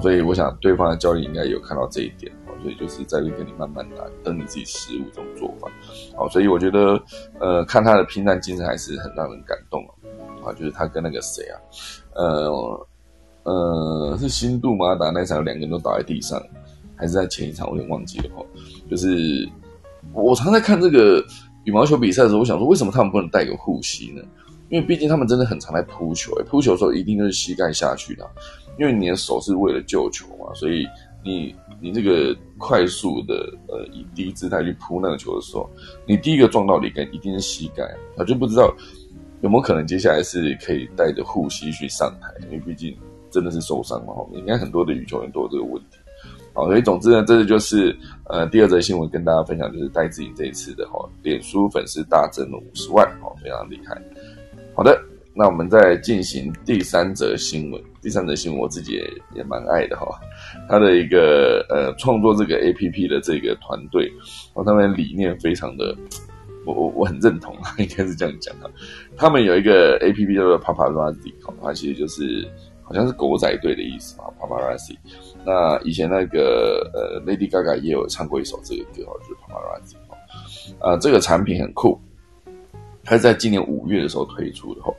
[0.00, 2.32] 所以我想对方的教练应该有看到这一点，
[2.66, 5.70] 所以就是在跟你慢慢打，等你自己失误这种做法。
[6.16, 7.00] 好，所以我觉得
[7.38, 9.86] 呃看他的拼战精神还是很让人感动
[10.44, 11.54] 啊，就是他跟那个谁啊，
[12.14, 12.86] 呃。
[13.48, 14.96] 呃，是新度吗？
[14.96, 16.42] 打那场两个人都倒在地上，
[16.96, 17.70] 还是在前一场？
[17.70, 18.44] 我有点忘记了哈。
[18.90, 19.48] 就是
[20.12, 21.24] 我常在看这个
[21.62, 24.22] 羽毛球比赛的时候，我想说，为什么他们不能带个护膝呢？
[24.68, 28.28] 因为毕竟他们真的很常在扑球，扑球的时候一定都是膝盖下去的，
[28.80, 30.84] 因为你的手是为了救球嘛，所以
[31.26, 35.68] 你你这个快速的呃以低姿态去扑那个球的时候，
[36.06, 37.82] 你第一个撞到里根一定是膝盖，
[38.16, 38.72] 我就不知道
[39.42, 42.96] 有没有可能接下来是可以带着护膝去上台，因为毕竟。
[43.28, 45.98] 真的是受伤了哈，应该很多的羽球员都有这个问题。
[46.54, 47.94] 好，所以总之呢，这个就是
[48.30, 54.00] 呃第二则新闻跟大家分享，就是戴志颖这一次的哈，脸书粉丝大增了五十万，哦，非常厉害。
[54.74, 54.98] 好的，
[55.34, 57.82] 那我们再进行第三则新闻。
[58.00, 60.06] 第三则新闻我自己也也蛮爱的哈，
[60.68, 64.12] 他的一个呃创作这个 A P P 的这个团队，
[64.54, 65.96] 哦，他们理念非常的，
[66.64, 68.70] 我我我很认同啊， 应该是这样讲啊。
[69.16, 72.48] 他们有一个 A P P 叫做 Paparazzi，它其实就是。
[72.88, 74.96] 好像是狗仔队的意思嘛，Paparazzi。
[75.44, 79.96] 那以前那个呃，Lady Gaga 也有唱过一首这个歌哦，就是 Paparazzi。
[80.78, 82.00] 啊，这个产品很酷，
[83.02, 84.94] 它在今年五月的时候推出的哦。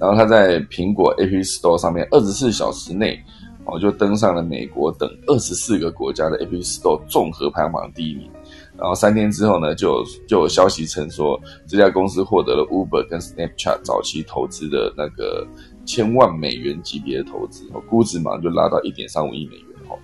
[0.00, 3.22] 然后它在苹果 App Store 上面二十四小时内
[3.64, 8.30] 哦，就登上了美国等二十四个国家的 App Store 综合排行榜第一名。
[8.76, 15.46] 然后三天之后呢，就有就有消息称说，这家公司获得了 Uber 跟 Snapchat 早期投资的那个。
[15.86, 19.98] 千万美元级别的投资，哦估值马上就拉到一点三五亿美元哦。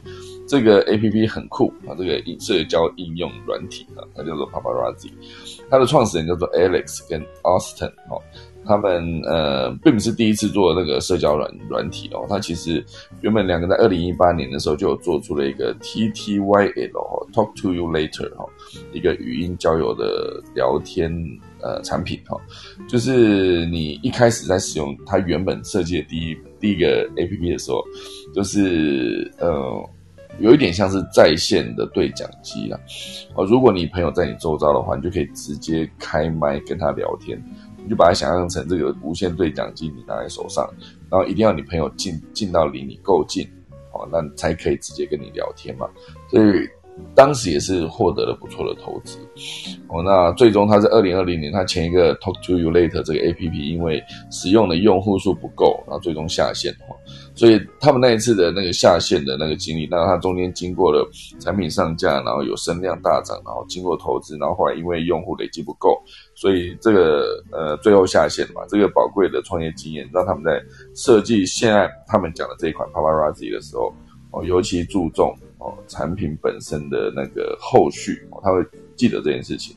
[0.49, 5.12] 这个 A P P 很酷啊，这个社交应用软体啊，它叫做 Paparazzi，
[5.71, 8.21] 它的创始人叫做 Alex 跟 Austin 哦。
[8.66, 12.85] 他们呃并不是第一次做那个社交软软体哦，他其实
[13.20, 18.44] 原本两个在二零一八年的时候就有做出了一个 T T Y L 哦，Talk to you later 哈，
[18.92, 21.11] 一个语音交友的聊天
[21.62, 22.37] 呃产品哈，
[22.88, 27.83] 就是你一开始在使用它原本设计的第一第一个 A P P 的时候，
[28.35, 29.88] 就是呃
[30.38, 32.79] 有一点像是在线的对讲机啦
[33.35, 37.42] 哦，如果你朋友在你周遭的话，你就可以直接开麦跟他聊天。
[37.87, 40.68] 你就把它想象成这个无线对讲机，你拿在手上，
[41.09, 43.46] 然后一定要你朋友近近到离你够近，
[43.92, 45.88] 哦，那才可以直接跟你聊天嘛。
[46.29, 46.68] 所以
[47.14, 49.18] 当时也是获得了不错的投资，
[49.87, 56.96] 哦，那最终他在二零二零年，他前一个 Talk to You Later 这个 A P P 因为使用的用户数不够，然后最终下线，哦，
[57.37, 61.07] 所以他们那一次的那个下线的那个经历，那他中间经过了
[61.38, 66.03] 产品上架，然后有声量大涨，然后经过投资，然后后来因为用户累积不够。
[66.38, 70.62] 所以这个呃最后下线嘛，这个宝贵的创业经验，让他们在
[70.94, 73.90] 设计现在他们讲的这一款 Paparazzi 的时候，
[74.33, 78.62] 哦尤其注重哦产品本身的那个后续，哦他会
[78.96, 79.75] 记得这件事情。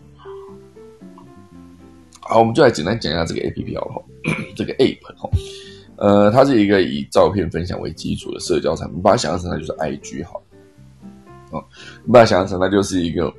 [2.20, 4.04] 好，我们就来简单讲一下这个 A P P 哦，
[4.54, 5.32] 这个 App 哦，
[5.96, 10.44] 呃，它是一个以照片分享为基础的社交产品，把它想象成它就是 I G 好，
[11.52, 11.64] 哦，
[12.04, 13.34] 你把它想象成它就是一个。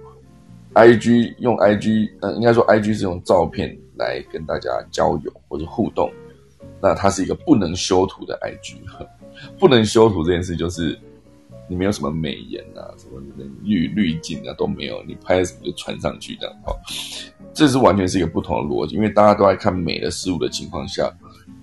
[0.73, 6.11] I G 用 I G，呃，应该说 I G 是用照片来跟大家交友或者互动，
[6.81, 8.81] 那它是一个不能修图的 I G，
[9.59, 10.97] 不能修图这件事就是
[11.69, 13.21] 你没有什么美颜啊，什么
[13.63, 16.79] 滤滤镜啊都没有，你拍什么就传上去这样，好，
[17.53, 21.13] 这是完全是一个不同的逻辑，因为大家都在看美的事物的情况下，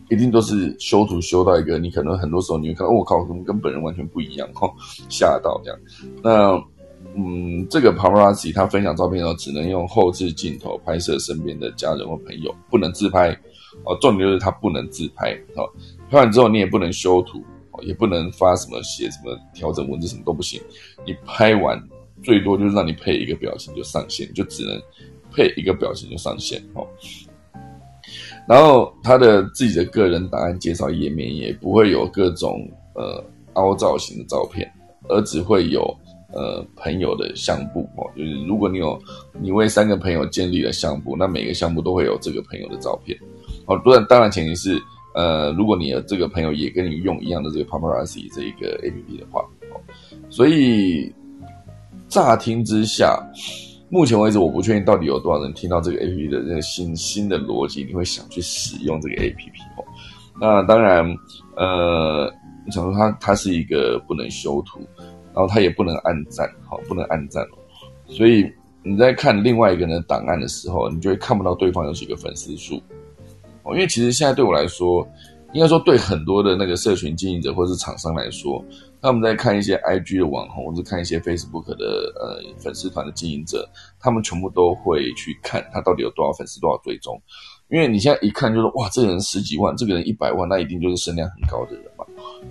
[0.10, 4.70] 一定都是修图修到一个你可能很多时候你会看到，我靠，怎么跟本人完全不一样，哈，
[5.08, 5.80] 吓到这样，
[6.22, 6.62] 那。
[7.20, 13.36] 嗯，这个 paparazzi 他分享照片的时候，只能用后置镜头拍摄身边的家人或朋友，不能自拍。
[13.86, 15.34] 哦，重点就是他不能自拍。
[15.56, 15.68] 哦，
[16.12, 20.62] 拍完之后你也不能修图，哦，也不能发什么写什么调整文字，什么都不行。
[21.08, 21.82] 你拍完
[22.22, 24.80] 最多就是让你配一个表情就上线，就只能
[25.32, 26.62] 配一个表情就上线。
[26.76, 26.86] 哦，
[28.48, 34.72] 然后他的自己的个人档案介绍页面也不会有各种呃凹造型的照片，
[35.10, 35.84] 而只会有。
[36.34, 39.00] 呃，朋友的相簿哦，就是如果你有
[39.40, 43.18] 你为三个朋友建立了相簿，那每个相簿都会有这个朋友的照片
[43.66, 43.82] 哦。
[43.86, 44.78] 当然，当然前提是
[45.16, 49.40] 呃，如果你的这个朋友也跟你用一样的这个 Paparazzi 这一个 A P P 的话
[49.72, 49.80] 哦，
[50.30, 51.10] 所以
[52.10, 53.18] 乍听之下，
[53.90, 59.86] 目前为止我不确定到底有多少人听到这个 A P P 的这个新新的逻辑，你会想去使用这个 A P P 哦。
[60.40, 61.04] 那当然，
[61.56, 62.30] 呃，
[62.66, 64.82] 你想说它它是一个不能修图。
[65.38, 67.46] 然后他也不能按赞，好，不能按赞。
[68.08, 68.44] 所以
[68.82, 72.82] 你在看另外一个人的档案的时候，你就会看不到对方有几个粉丝数
[73.62, 73.76] 哦。
[73.76, 75.08] 因为其实现在对我来说，
[75.54, 78.66] 应该说对很多的那个社群经营者或者是厂商来说，
[79.00, 83.70] 他们在看一些 IG 的网红，或者看一些 Facebook 的呃粉丝团的经营者，
[84.00, 87.22] 他们全部都会去看他到底有多少粉丝，多少追踪。
[87.70, 92.04] 因为你现在一看就是哇，这个人十几万，这个人一百万，那一定就是声量很高的人嘛。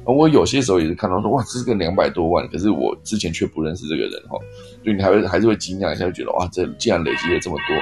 [0.04, 4.38] 我有些时候也是看到说哇，这是个两百多万，可是我之前却不认识这个人哈，
[4.82, 7.76] 所以你还会还是会惊讶一下，就觉得哇，这既然累积了这么多，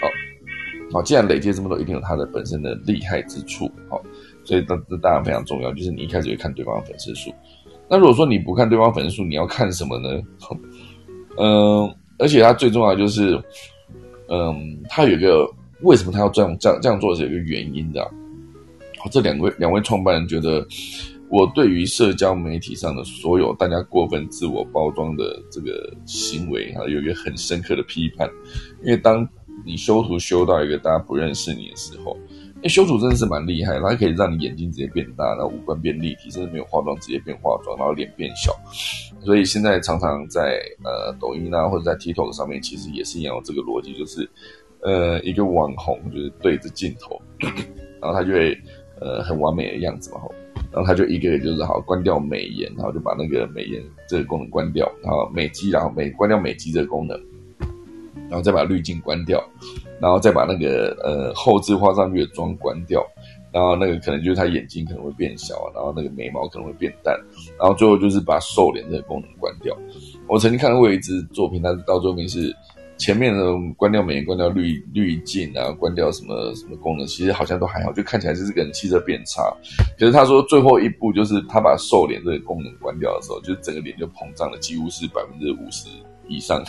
[0.00, 0.08] 好，
[0.92, 4.02] 好，既然累积这么多，一定有他的本身的厉害之处，好，
[4.44, 7.32] 所以这这当然非常重要，就是你一开始会看对方的粉丝数。
[7.88, 10.08] 那如果说你不看对方粉丝数，你要看什么呢？
[11.38, 13.42] 嗯，而且他最重要就是，
[14.28, 15.48] 嗯，他有一个。
[15.82, 18.04] 为什么他要这样这样这样做是有一个原因的。
[18.98, 20.60] 好，这两位两位创办人觉得，
[21.30, 28.28] 我对于社交媒体上的所有大家过分自我包装的这个行为啊，有一个很深刻的批判。
[28.82, 29.26] 因为当
[29.64, 32.18] 你修图修到一个大家不认识你的时候，
[32.62, 38.52] 哎，修图真的是蛮厉害，它可以让你眼睛直接变大，然后五官变立体，甚至没有化妆直接变化妆，然后脸变小。
[39.24, 44.28] 所以现在常常在呃抖音啊或者在 TikTok 上面，其实也是一样这个逻辑，就是。
[44.82, 47.20] 呃，一个网红就是对着镜头，
[48.00, 48.56] 然后他就会
[48.98, 50.22] 呃很完美的样子嘛，
[50.72, 57.20] 然后他就一个人就是好关掉美颜，然后就把那个美颜这个功能关掉，然后美肌，然后美关掉美肌这个功能，
[58.28, 59.42] 然后再把滤镜关掉，
[60.00, 63.04] 然后再把那个呃后置画上去的妆关掉，
[63.52, 67.18] 然后那个可能就是他眼睛可能会变小，然后那个眉毛可能会变淡，
[67.58, 69.76] 然后最后就是把瘦脸这个功能关掉。
[70.28, 72.54] 我曾经看过一支作品，但是到最后面是。
[73.00, 73.42] 前面的
[73.78, 79.42] 关掉美颜、关掉滤滤镜啊，关掉什么什么功能，其实好像都还好，就看起来就是个人气色变差。
[79.98, 85.88] 可是他说最后一步就是他把瘦脸这个功能关掉的时候，就整个脸就膨胀了，几乎是百分之五十
[86.28, 86.62] 以上，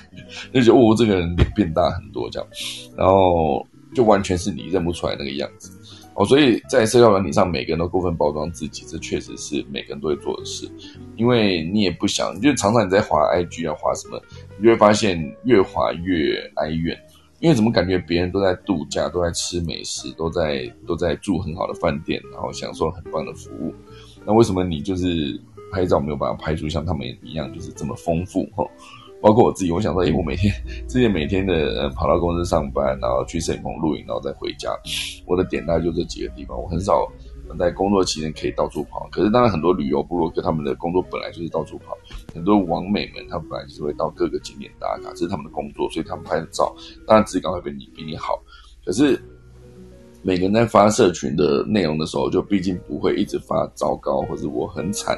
[0.54, 2.48] 就觉得哦，这个人脸变大很多这样，
[2.96, 5.70] 然后就完全是你认不出来那个样子。
[6.14, 10.70] 哦，所以在社交软体上，每个人都过分包装自己，这确实是每个人都会做的事。
[11.16, 14.22] 因为你也不想，就常常你在滑 IG 啊，滑什么，
[14.58, 16.98] 你就会发现越滑越哀怨。
[17.40, 23.74] 因为怎么感觉别人都在度假，都在吃美食，都在都在住很好的饭店，然后享受很棒的服务。
[24.26, 25.42] 那为什么你就是
[25.72, 28.44] 拍照没有办法拍出像他们一样，就是这么丰富？
[28.56, 28.64] 哈。
[29.22, 30.52] 包括我自己，我想说，哎，我每天
[30.88, 34.76] 之前每天的呃跑到公司上班，然后去摄影棚录影，然后再回家，
[35.28, 36.60] 我的点大概就这几个地方。
[36.60, 37.08] 我很少
[37.60, 39.08] 在工作期间可以到处跑。
[39.12, 41.96] 可是当然很多旅游部落客他们的工作本来就是到处跑，
[42.34, 48.42] 很多网美们他本来就是会到各个景点打卡，这是他们的工作，所以他们拍的照当然质感会比你比你好。
[48.84, 49.22] 可是
[50.24, 55.16] 每个人在发社群的内容的时候，就毕竟不会一直发糟糕或者我很惨，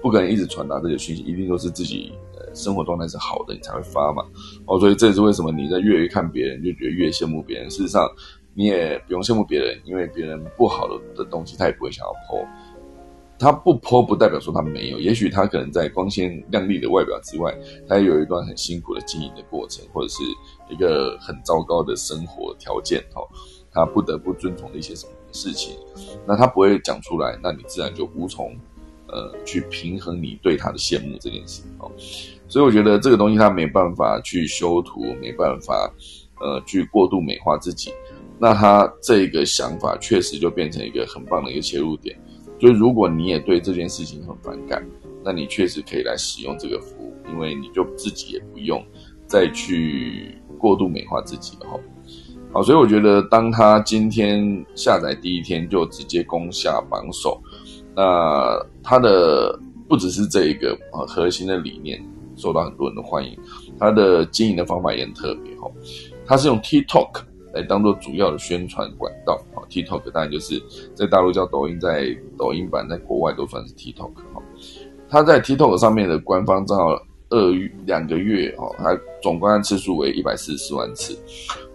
[0.00, 2.12] 不可能一直传达这些讯息，一定都是自己。
[2.54, 4.24] 生活状态是好的，你才会发嘛。
[4.66, 7.70] 哦，所以这也是为什么你在越看别人，就觉得越羡慕别人。
[7.70, 8.08] 事实上，
[8.54, 12.46] 你也不用羡慕别人，因为别人不好的的东西，他也不会想要剖。
[13.38, 15.00] 他不剖，不代表说他没有。
[15.00, 17.52] 也许他可能在光鲜亮丽的外表之外，
[17.88, 20.22] 他也有一段很辛苦的经营的过程，或者是
[20.68, 23.00] 一个很糟糕的生活条件。
[23.16, 23.26] 哦，
[23.72, 25.76] 他不得不遵从的一些什么事情，
[26.24, 28.56] 那他不会讲出来，那你自然就无从
[29.08, 31.62] 呃去平衡你对他的羡慕这件事。
[31.78, 31.90] 哦。
[32.52, 35.90] 所以我觉得这个东西它没办法去修图，没办法，
[36.38, 37.90] 呃，去过度美化自己。
[38.38, 42.14] 那他这个想法确实就变成一个很棒的一个切入点。
[42.58, 44.86] 就是如果你也对这件事情很反感，
[45.24, 48.84] 那你确实可以来使用这个服务，因为你就自己也不用
[49.26, 51.80] 再去过度美化自己了哈。
[52.52, 57.40] 好，所以我觉得当他今天下载第一天就直接攻下榜首，
[57.96, 61.98] 那他的不只是这一个啊核心的理念。
[62.36, 63.38] 受到很多人的欢迎，
[63.78, 65.70] 他的经营的方法也很特别哈，
[66.24, 67.22] 他是用 TikTok
[67.52, 69.34] 来当做主要的宣传管道。
[69.54, 70.60] 啊，TikTok 当然就是
[70.94, 74.42] 在大陆叫抖音，在抖音版在国外都算是 TikTok 哈，
[75.08, 76.94] 他在 TikTok 上面的官方账号
[77.30, 77.52] 二
[77.86, 81.16] 两个月哈，他总观看次数为一百四十万次，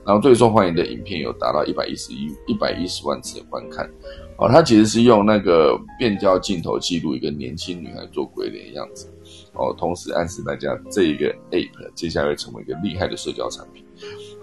[0.06, 3.90] 然后最受欢迎的影片有达到一百一十一一百一十万次的观看，
[4.38, 9.12] 哦，他其实是用那个变焦镜头记录一个年轻女孩做鬼脸的样子。
[9.54, 13.84] 哦，同时暗示大家这一个 App 接下来会成为一个厉害的社交产品，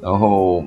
[0.02, 0.64] 然后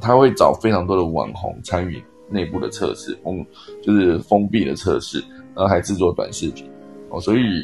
[0.00, 3.44] 他会找非常多的网红参与内部的测试，封
[3.82, 5.18] 就是封闭的测试，
[5.54, 6.64] 然后还制作短视频。
[7.10, 7.62] 哦，所以，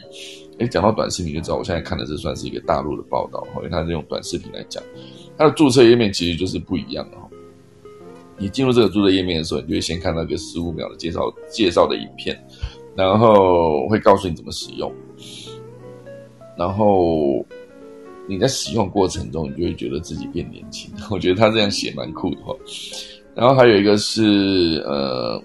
[0.59, 4.83] 哎，讲到短视频就知道，我现在看的这算是一个大陆的报道，因为他是用短视频来讲，
[5.39, 7.17] 它的注册页面其实就是不一样的。
[8.39, 12.39] 你进入这个注册页面的时候，你就会先看到一个十五秒的介绍介绍的影片，
[12.95, 14.93] 然后会告诉你怎么使用。
[16.59, 17.45] 然后
[18.29, 20.91] 你在使用过程中，你就会觉得自己变年轻。
[21.11, 22.57] 我觉得他这样写蛮酷的哈。
[23.35, 25.41] 然后还有一个是呃，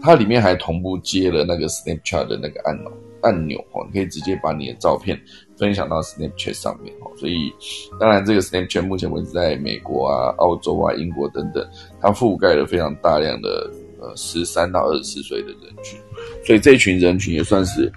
[0.00, 5.20] 它里面还同步接了那个 Snapchat 的那个按钮按钮哦，你可以直接把你的照片
[5.56, 7.10] 分享到 Snapchat 上面哦。
[7.16, 7.52] 所以
[7.98, 11.66] 当然这个 Snapchat 目前为止在美国啊、澳洲啊、英国等等，
[12.00, 15.98] 它覆盖了非常大量的呃十三到二十四岁的人群，
[16.44, 17.92] 所以这群人群也算是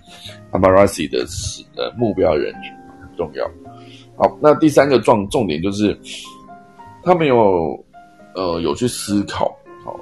[0.52, 1.26] Paparazzi 的
[1.76, 3.46] 呃目标人群，很重要。
[4.18, 5.98] 好，那第三个重重点就是
[7.04, 7.84] 他没有。
[8.36, 9.52] 呃，有去思考，
[9.84, 10.00] 好，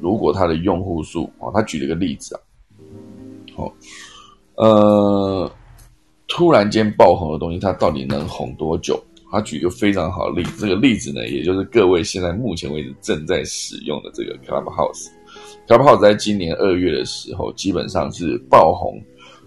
[0.00, 2.40] 如果他的用户数，哦，他举了个例子啊，
[3.54, 3.72] 好，
[4.54, 5.50] 呃，
[6.34, 9.00] 突然间爆红的东西，它到底能红多久？
[9.30, 19.00] 他举一个非常好的例子，这个例子呢，也就是各位现在目前为止正在使用的这个 Clubhouse，Clubhouse 在今年二月的时候，基本上是爆红，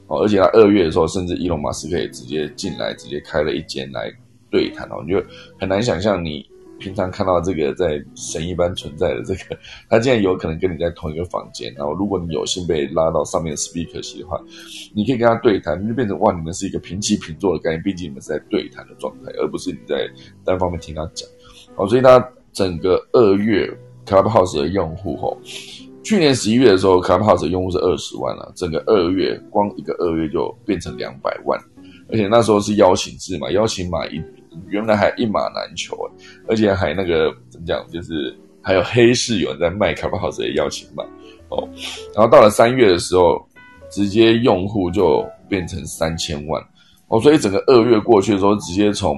[0.07, 4.11] 哦，而且他二月的时候，甚至伊隆马斯克也直接进来，直接开了一间来
[4.49, 5.21] 对谈哦，你就
[5.59, 6.45] 很难想象你。
[6.79, 9.57] 平常看到这个在神一般存在的这个，
[9.89, 11.73] 他竟然有可能跟你在同一个房间。
[11.75, 14.39] 然后，如果你有幸被拉到上面 speaker 席的话，
[14.93, 17.83] 你可以跟他对谈，就变成哇，你们是一个平起平坐的概念。
[17.83, 20.09] 毕竟你们是在对谈的状态，而不是你在
[20.43, 21.27] 单方面听他讲。
[21.75, 22.19] 好，所以他
[22.53, 23.71] 整个二月
[24.05, 25.37] Clubhouse 的用户吼，
[26.03, 31.59] 去年十一月的时候，Clubhouse 的用户是二十万了，整个二月光一个二月就变成两百万，
[32.09, 34.21] 而且那时候是邀请制嘛，邀请码一。
[34.67, 35.95] 原来还一马难求
[36.47, 41.03] 而且还那个怎么讲，就是还有黑市有人在卖卡巴豪斯的邀请码
[41.49, 41.67] 哦。
[42.13, 43.45] 然后到了三月的时候，
[43.89, 46.61] 直接用户就变成三千万
[47.07, 47.19] 哦。
[47.21, 49.15] 所以整个二月过去的时候，直接从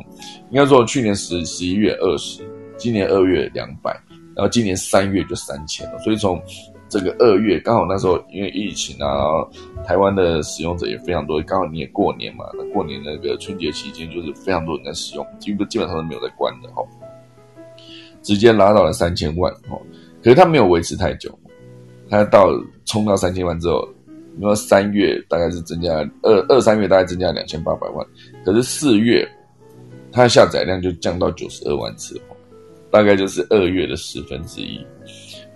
[0.52, 2.42] 应该说去年十十一月二十，
[2.78, 3.92] 今年二月两百，
[4.36, 5.98] 然后今年三月就三千了。
[6.00, 6.42] 所以从
[6.90, 9.50] 这个二月刚好那时候因为疫情啊，然后
[9.86, 16.84] 台湾的使用者也非常多，刚好你也过年嘛，那过年那个春节期间就是非常多人在使用，基本基本上都没有在关的哈，
[18.24, 19.80] 直接拉到了三千万哈，
[20.24, 21.38] 可是它没有维持太久，
[22.10, 22.50] 它到
[22.86, 23.88] 冲到三千万之后，
[24.36, 28.06] 你说三月大概是增加二二三月大概增加两千八百万，
[28.44, 29.28] 可是四月
[30.12, 32.20] 它下载量就降到九十二万次，
[32.90, 34.84] 大概就是二月的十分之一。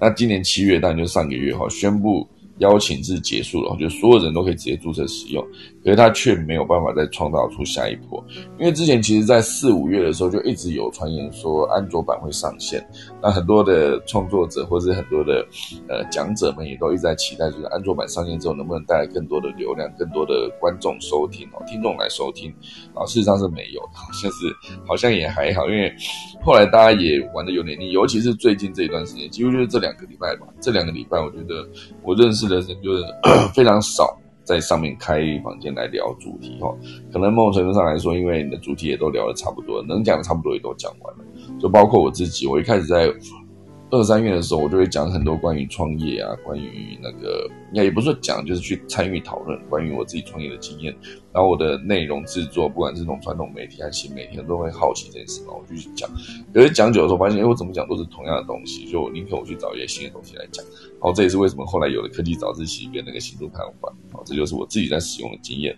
[0.03, 2.27] 那今年七月，当然就上个月哈，宣布。
[2.59, 5.43] 邀请制结束了，就所有人都可以直接注册使用，
[5.83, 8.23] 可是他却没有办法再创造出下一波，
[8.57, 12.87] 因为之前其实，在四五月的时候就一直有传言说安卓版会上线，
[13.21, 15.45] 那很多的创作者或者很多的
[15.89, 22.49] 呃讲者们也都一直在期待，就是安卓版上线之后能不能带来更多的流量、更多的观众收听哦，听众来收听
[22.93, 24.47] 啊，事实上是没有，好像是
[24.87, 25.93] 好像也还好，因为
[26.41, 31.67] 后来大家也玩的有点腻，尤其是最近这一段时间，几乎就是这两个礼拜吧，这两个礼拜我觉得
[32.03, 32.43] 我认识。
[32.43, 33.03] 的人就是
[33.55, 36.75] 非常少在上面开房间来聊主题哈，
[37.11, 41.23] 可能某种程度上来说，因为你的主题也都聊的差不多，能讲的差不多也都讲完了，
[41.59, 43.13] 就包括我自己，我一开始在。
[43.91, 50.91] 二三月的时候，我就会讲很多关于创业啊，关于那个，也不是讲，就是去参与讨论关于我自己创业的经验。
[51.31, 56.09] 然后我的内容制作，不管是这种传统媒体还是新媒体，都会好奇这件事嘛，我就去讲。
[56.51, 60.65] 可是讲久的时候，发现，哎，我怎么讲都是同样的东西，就宁可我去找一些新的东西来讲。
[61.03, 63.93] 然后这也是为什么后来有了科技早自习跟那个新竹排行榜。
[64.13, 65.77] 好，这就是我自己在使用的经验。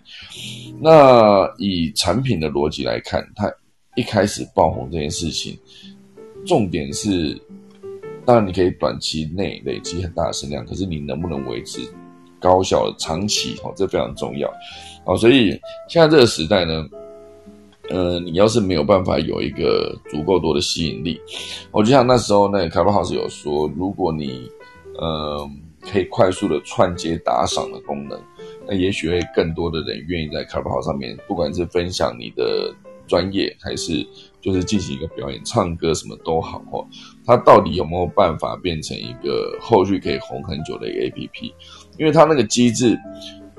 [0.80, 3.52] 那以产品的逻辑来看，它
[3.96, 5.58] 一开始爆红这件事情，
[6.46, 7.36] 重点是。
[8.24, 11.78] 当然，你可以短期内累积很大的声量，可是你能不能维持
[12.40, 13.54] 高效的长期？
[13.62, 14.52] 哦，这非常重要。
[15.04, 15.50] 哦，所以
[15.88, 16.84] 现在这个时代呢，
[17.88, 21.20] 呃，你要是没有办法有一个足够多的吸引力，
[21.70, 24.50] 我就像那时候那个卡巴 house 有说，如果你
[24.98, 28.20] 呃可以快速的串接打赏的功能，
[28.66, 32.74] 那也许会更多的人愿意在卡巴 house 上面，不管是分享你的
[33.06, 34.06] 专业还是。
[34.38, 36.86] 就是进行一个表演，唱歌什么都好哦。
[37.24, 41.52] 它到底有没有办法变成一个后续可以红很久的一个 A P P？
[41.98, 42.96] 因为它那个机制，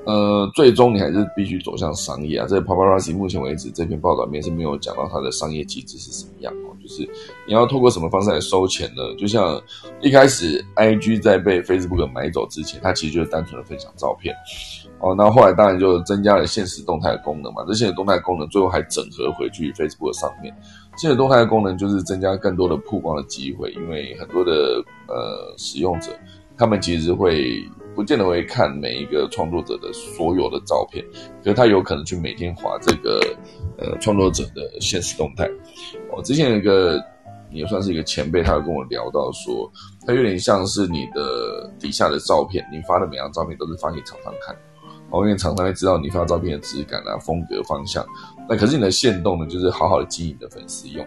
[0.08, 2.46] 呃，最终你还是必须走向商业啊。
[2.48, 6.74] 这 Paparazzi 目前为止这篇报道里面是没有讲到它的商业机制是什么样哦。
[6.82, 7.02] 就是
[7.46, 9.02] 你要透过什么方式来收钱呢？
[9.18, 9.60] 就像
[10.00, 14.34] 一开始 I G 在被 Facebook 买走之前，它其实就是单纯的分享照片。
[15.00, 17.62] 哦，那后来当然就增加了现实动态的功能嘛。
[17.68, 20.56] 这现实动态功能最后还整合回去 Facebook 上面。
[20.96, 26.12] 现实动态的功能就是增加更多的曝光的机会，因为很多的呃使用者，
[26.56, 27.62] 他们其实会
[27.98, 31.04] 不见得会看每一个创作者的所有的照片，
[31.42, 33.20] 可是他有可能去每天划这个
[33.76, 35.50] 呃创作者的现实动态。
[36.16, 37.04] 我之前有一个
[37.50, 39.68] 也算是一个前辈，他有跟我聊到说，
[40.06, 44.54] 他有点像是你的底下的照片，你发的每张照片都是发给厂商看。
[45.10, 48.06] 哦，因为厂商会知道你发照片的质感啊、风格、方向。
[48.48, 51.04] 那可是你的线动呢，就是好好的经营你的粉丝用。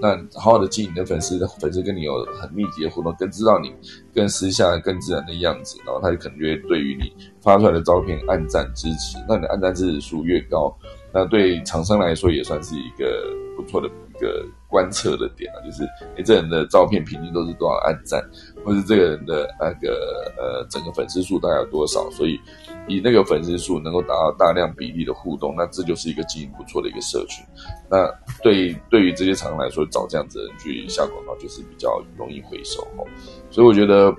[0.00, 3.72] 那好好的经营的粉丝，粉丝跟你有很密集的互动，更知道你
[4.14, 9.18] 更私下、更自然的样子，然后他就可能就会对于你发出来的照片按赞支持。
[9.28, 10.74] 那你的按赞支持数越高，
[11.12, 13.24] 那对厂商来说也算是一个
[13.56, 15.82] 不错的一个观测的点啊，就是
[16.16, 18.22] 你这人的照片平均都是多少按赞，
[18.64, 22.40] 或是这个人的那个呃整个粉丝数大概有多少，所以。
[22.88, 27.44] 以那个粉丝数能够达到大量比例的互动，那这就是一个经营不错的一个社群。
[27.90, 28.06] 那
[28.42, 33.06] 对对于这些厂商来说，找这样子的人去下广告就是比较容易回收哦。
[33.50, 34.14] 所以我觉得，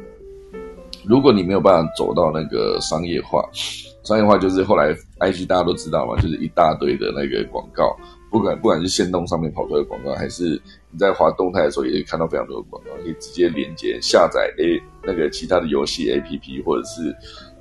[1.06, 3.44] 如果你没有办法走到那个商业化，
[4.04, 7.96] 商业化就是后来 IG 大家都知道嘛，就是一大堆的那个广告。
[8.30, 17.14] 不管不管是线动上面跑出来的广告，还是你在滑动态的时候，也可以看到非常多的广告，可以直接连接下载 A 那个其他的游戏 APP，或者是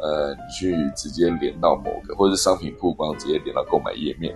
[0.03, 4.35] 呃你去直接连到某个，或者是商品曝光直接连到购买页面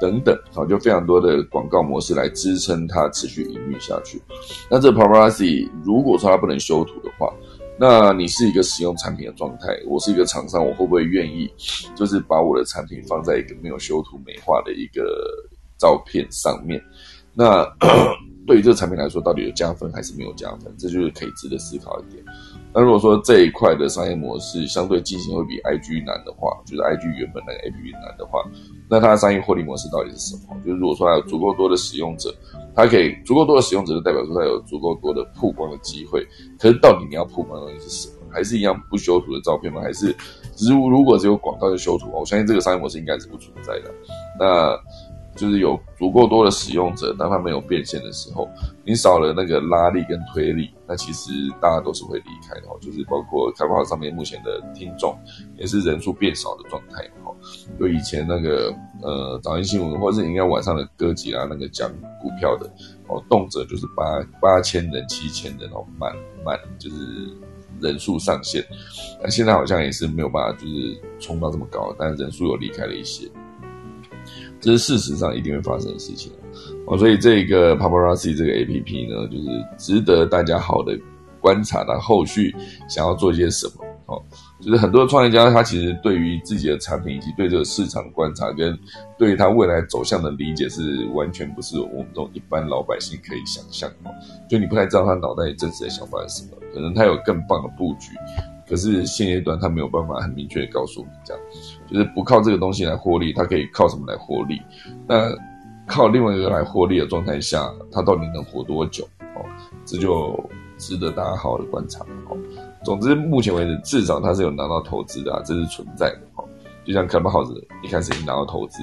[0.00, 4.20] 等等，好，就非常多的广告模式来支撑它持续营运下去。
[4.70, 7.30] 那这 Paparazzi 如果说它不能修图的话，
[7.78, 11.50] 那你是一个使用产品的状态，我是一个厂商，我会不会愿意，
[11.94, 15.02] 就是把我的产品放在一个没有修图美化的一个
[15.78, 16.82] 照片上面？
[17.34, 17.64] 那
[18.46, 20.74] 对于这个产品来说，到底有加分还是没有加分？
[20.78, 22.24] 这就是可以值得思考一点。
[22.72, 28.44] 那如果说这一块的商业模式相对进行会比 IG 难的话，就是 IG 原本那个 APP 难的话，
[28.88, 30.56] 那它的商业获利模式到底是什么？
[30.64, 32.34] 就是如果说它有足够多的使用者。
[32.72, 36.24] 它可以足够多的使用者，就代表说它有足够多的曝光的机会。
[36.56, 38.14] 可是到底你要曝光的东西是什么？
[38.30, 39.80] 还是一样不修图的照片吗？
[39.82, 40.14] 还是
[40.68, 42.08] 如如果只有广告就修图？
[42.12, 43.92] 我相信这个商业模式应该是不存在的。
[44.38, 44.78] 那。
[45.40, 48.46] 就是有足够多的使用者，当他没有变现的时候，
[48.84, 51.30] 你少了那个拉力跟推力，那其实
[51.62, 52.66] 大家都是会离开的。
[52.78, 55.18] 就是包括开发上面目前的听众，
[55.56, 57.02] 也是人数变少的状态。
[57.24, 57.34] 哈，
[57.78, 58.70] 就以前那个
[59.00, 62.70] 呃早间新闻，或者是应该晚上的歌集啊，那个讲股票的，
[63.08, 66.14] 哦，动辄就是八八千人、七千人哦，满
[66.44, 66.96] 满就是
[67.80, 68.62] 人数上限。
[69.22, 73.26] 那现在好像也是没有办法，就是冲到这么高，但是人数有离开了一些。
[74.60, 76.30] 这是事实上一定会发生的事情
[76.86, 80.98] 哦，所以这个 Paparazzi 这个 A P P 呢，就是值得大家好的
[81.40, 82.54] 观察，它后续
[82.88, 84.22] 想要做一些什么哦。
[84.60, 88.78] 就是很多创业家他其实对于自己的产品以及对这个市场观察跟
[89.16, 94.12] 对于他未来走向的理解是完全不是我们这种一般老百姓可以想象哦。
[94.50, 98.10] 就你不太知道他脑袋里真实的想法是什么，可能他有更棒的布局。
[98.70, 101.42] 可是现阶段他没有办法很明确的告诉你，这样
[101.90, 104.62] 就是不靠这个东西来获利，他可以靠什么来获利？
[105.08, 105.36] 那
[105.88, 109.02] 靠另外一个来获利的状态下，他到底能活多久？
[109.34, 109.44] 哦，
[109.84, 110.38] 这就
[110.78, 112.04] 值得大家好好的观察。
[112.28, 112.36] 哦，
[112.84, 116.20] 总之目前为止，至少他是有拿到投资的，啊这是存在的。
[116.36, 116.44] 哦，
[116.84, 117.52] 就像 Clubhouse
[117.82, 118.82] 一开始已经拿到投资，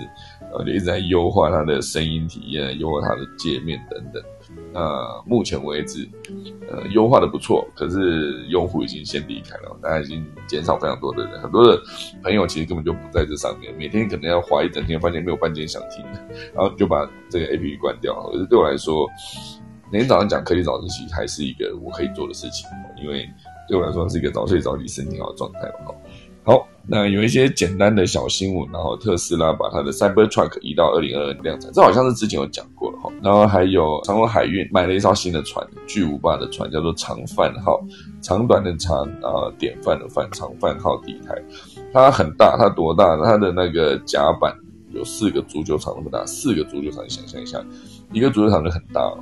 [0.52, 4.22] 呃，就一直在优化它的声音体验，优化它的界面等等。
[4.78, 6.08] 呃目前为止，
[6.70, 11.82] 呃，优化的不错，可是用户已经先离开了，大家已经减少非常多的人，很多的
[12.22, 16.06] 朋友其实根本就不在这上面，每天可能要滑一整天，发现没有半件想听，
[16.54, 18.14] 然后就把这个 A P P 关掉。
[18.32, 19.10] 可是对我来说，
[19.92, 22.70] 每天早上讲科技早自习还是一个我可以做的事情，
[23.02, 23.28] 因为
[23.68, 25.96] 对我来说是一个早睡早起、身体好的状态嘛。
[26.44, 33.12] 好，那有一些简单的小新闻，然后特斯拉把它的 Cybertruck 移到二零二二量产，这好像是之前有讲过了哈。
[33.22, 37.84] 然后还有长荣海运买了一艘新的船，巨无霸的船，叫做长帆号，
[38.22, 41.36] 长短的长啊，典范的范，长帆号底台，
[41.92, 43.18] 它很大，它多大？
[43.18, 44.56] 它的那个甲板
[44.94, 47.62] 有四个足球场那么大，四个足球场，你想象一下，
[48.14, 49.20] 一个足球场就很大了，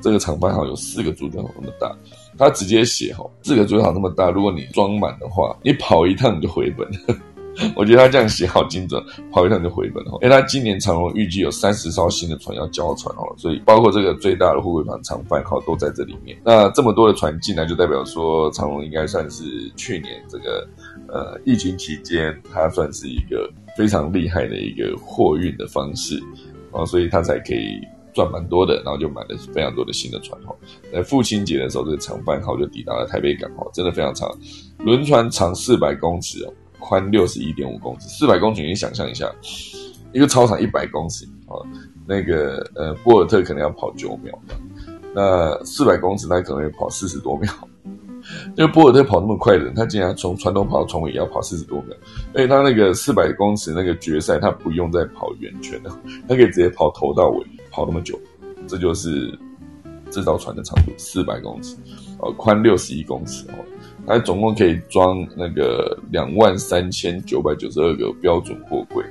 [0.00, 1.94] 这个长帆号有四个足球场那么大。
[2.38, 6.88] 他直接写哈，四个足场那么大，如果你装满的话，你跑一趟你就回本。
[7.74, 10.16] 我觉得他这样写好精准，跑一趟就回本哈。
[10.22, 16.38] 因为他今年长荣预计有三十艘新的船要交船哦，所以包括这个最大的货柜船长帆号都在这里面。
[16.44, 19.42] 那这么多的船进来，就代表说长荣应该算是
[19.74, 20.64] 去年这个
[21.08, 26.22] 呃疫情期间，它算是一个非常厉害的一个货运的方式
[26.70, 27.80] 啊，所以它才可以。
[28.18, 30.52] 赚蛮多的，然后就买了非常多的新的船哈。
[30.92, 34.28] 在父亲节的时候，这个长帆号就抵达了台北港哈，真的非常长。
[34.78, 38.08] 轮船长四百公尺哦，宽六十一点五公尺。
[38.08, 39.32] 四百公尺，你想象一下，
[40.12, 41.64] 一个操场一百公尺哦，
[42.04, 44.36] 那个呃波尔特可能要跑九秒，
[45.14, 47.52] 那四百公尺那可能要跑四十多秒。
[48.56, 51.96] 因为波尔特跑那么快的人，他竟然从传统跑到船尾也要跑四十多秒。
[52.34, 55.98] 而且他那个四百公尺那个决赛，他不用再跑圆圈了，
[56.28, 57.46] 他可以直接跑头到尾。
[57.78, 58.18] 跑那么久，
[58.66, 59.38] 这就是
[60.10, 61.76] 这艘船的长度四百公尺，
[62.18, 63.54] 哦，宽六十一公尺哦，
[64.04, 69.04] 它总共可以装那个两万三千九百九十二个标准货柜，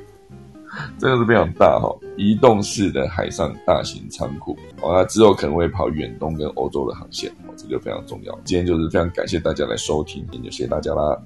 [1.00, 8.38] 真的是非常大哈，移动式的海上大型仓库哦，那之后可能会跑远东跟欧洲的航线哦，这就非常重要。
[8.44, 11.18] 今天就是非常感谢大家来收听，也就谢谢大家啦。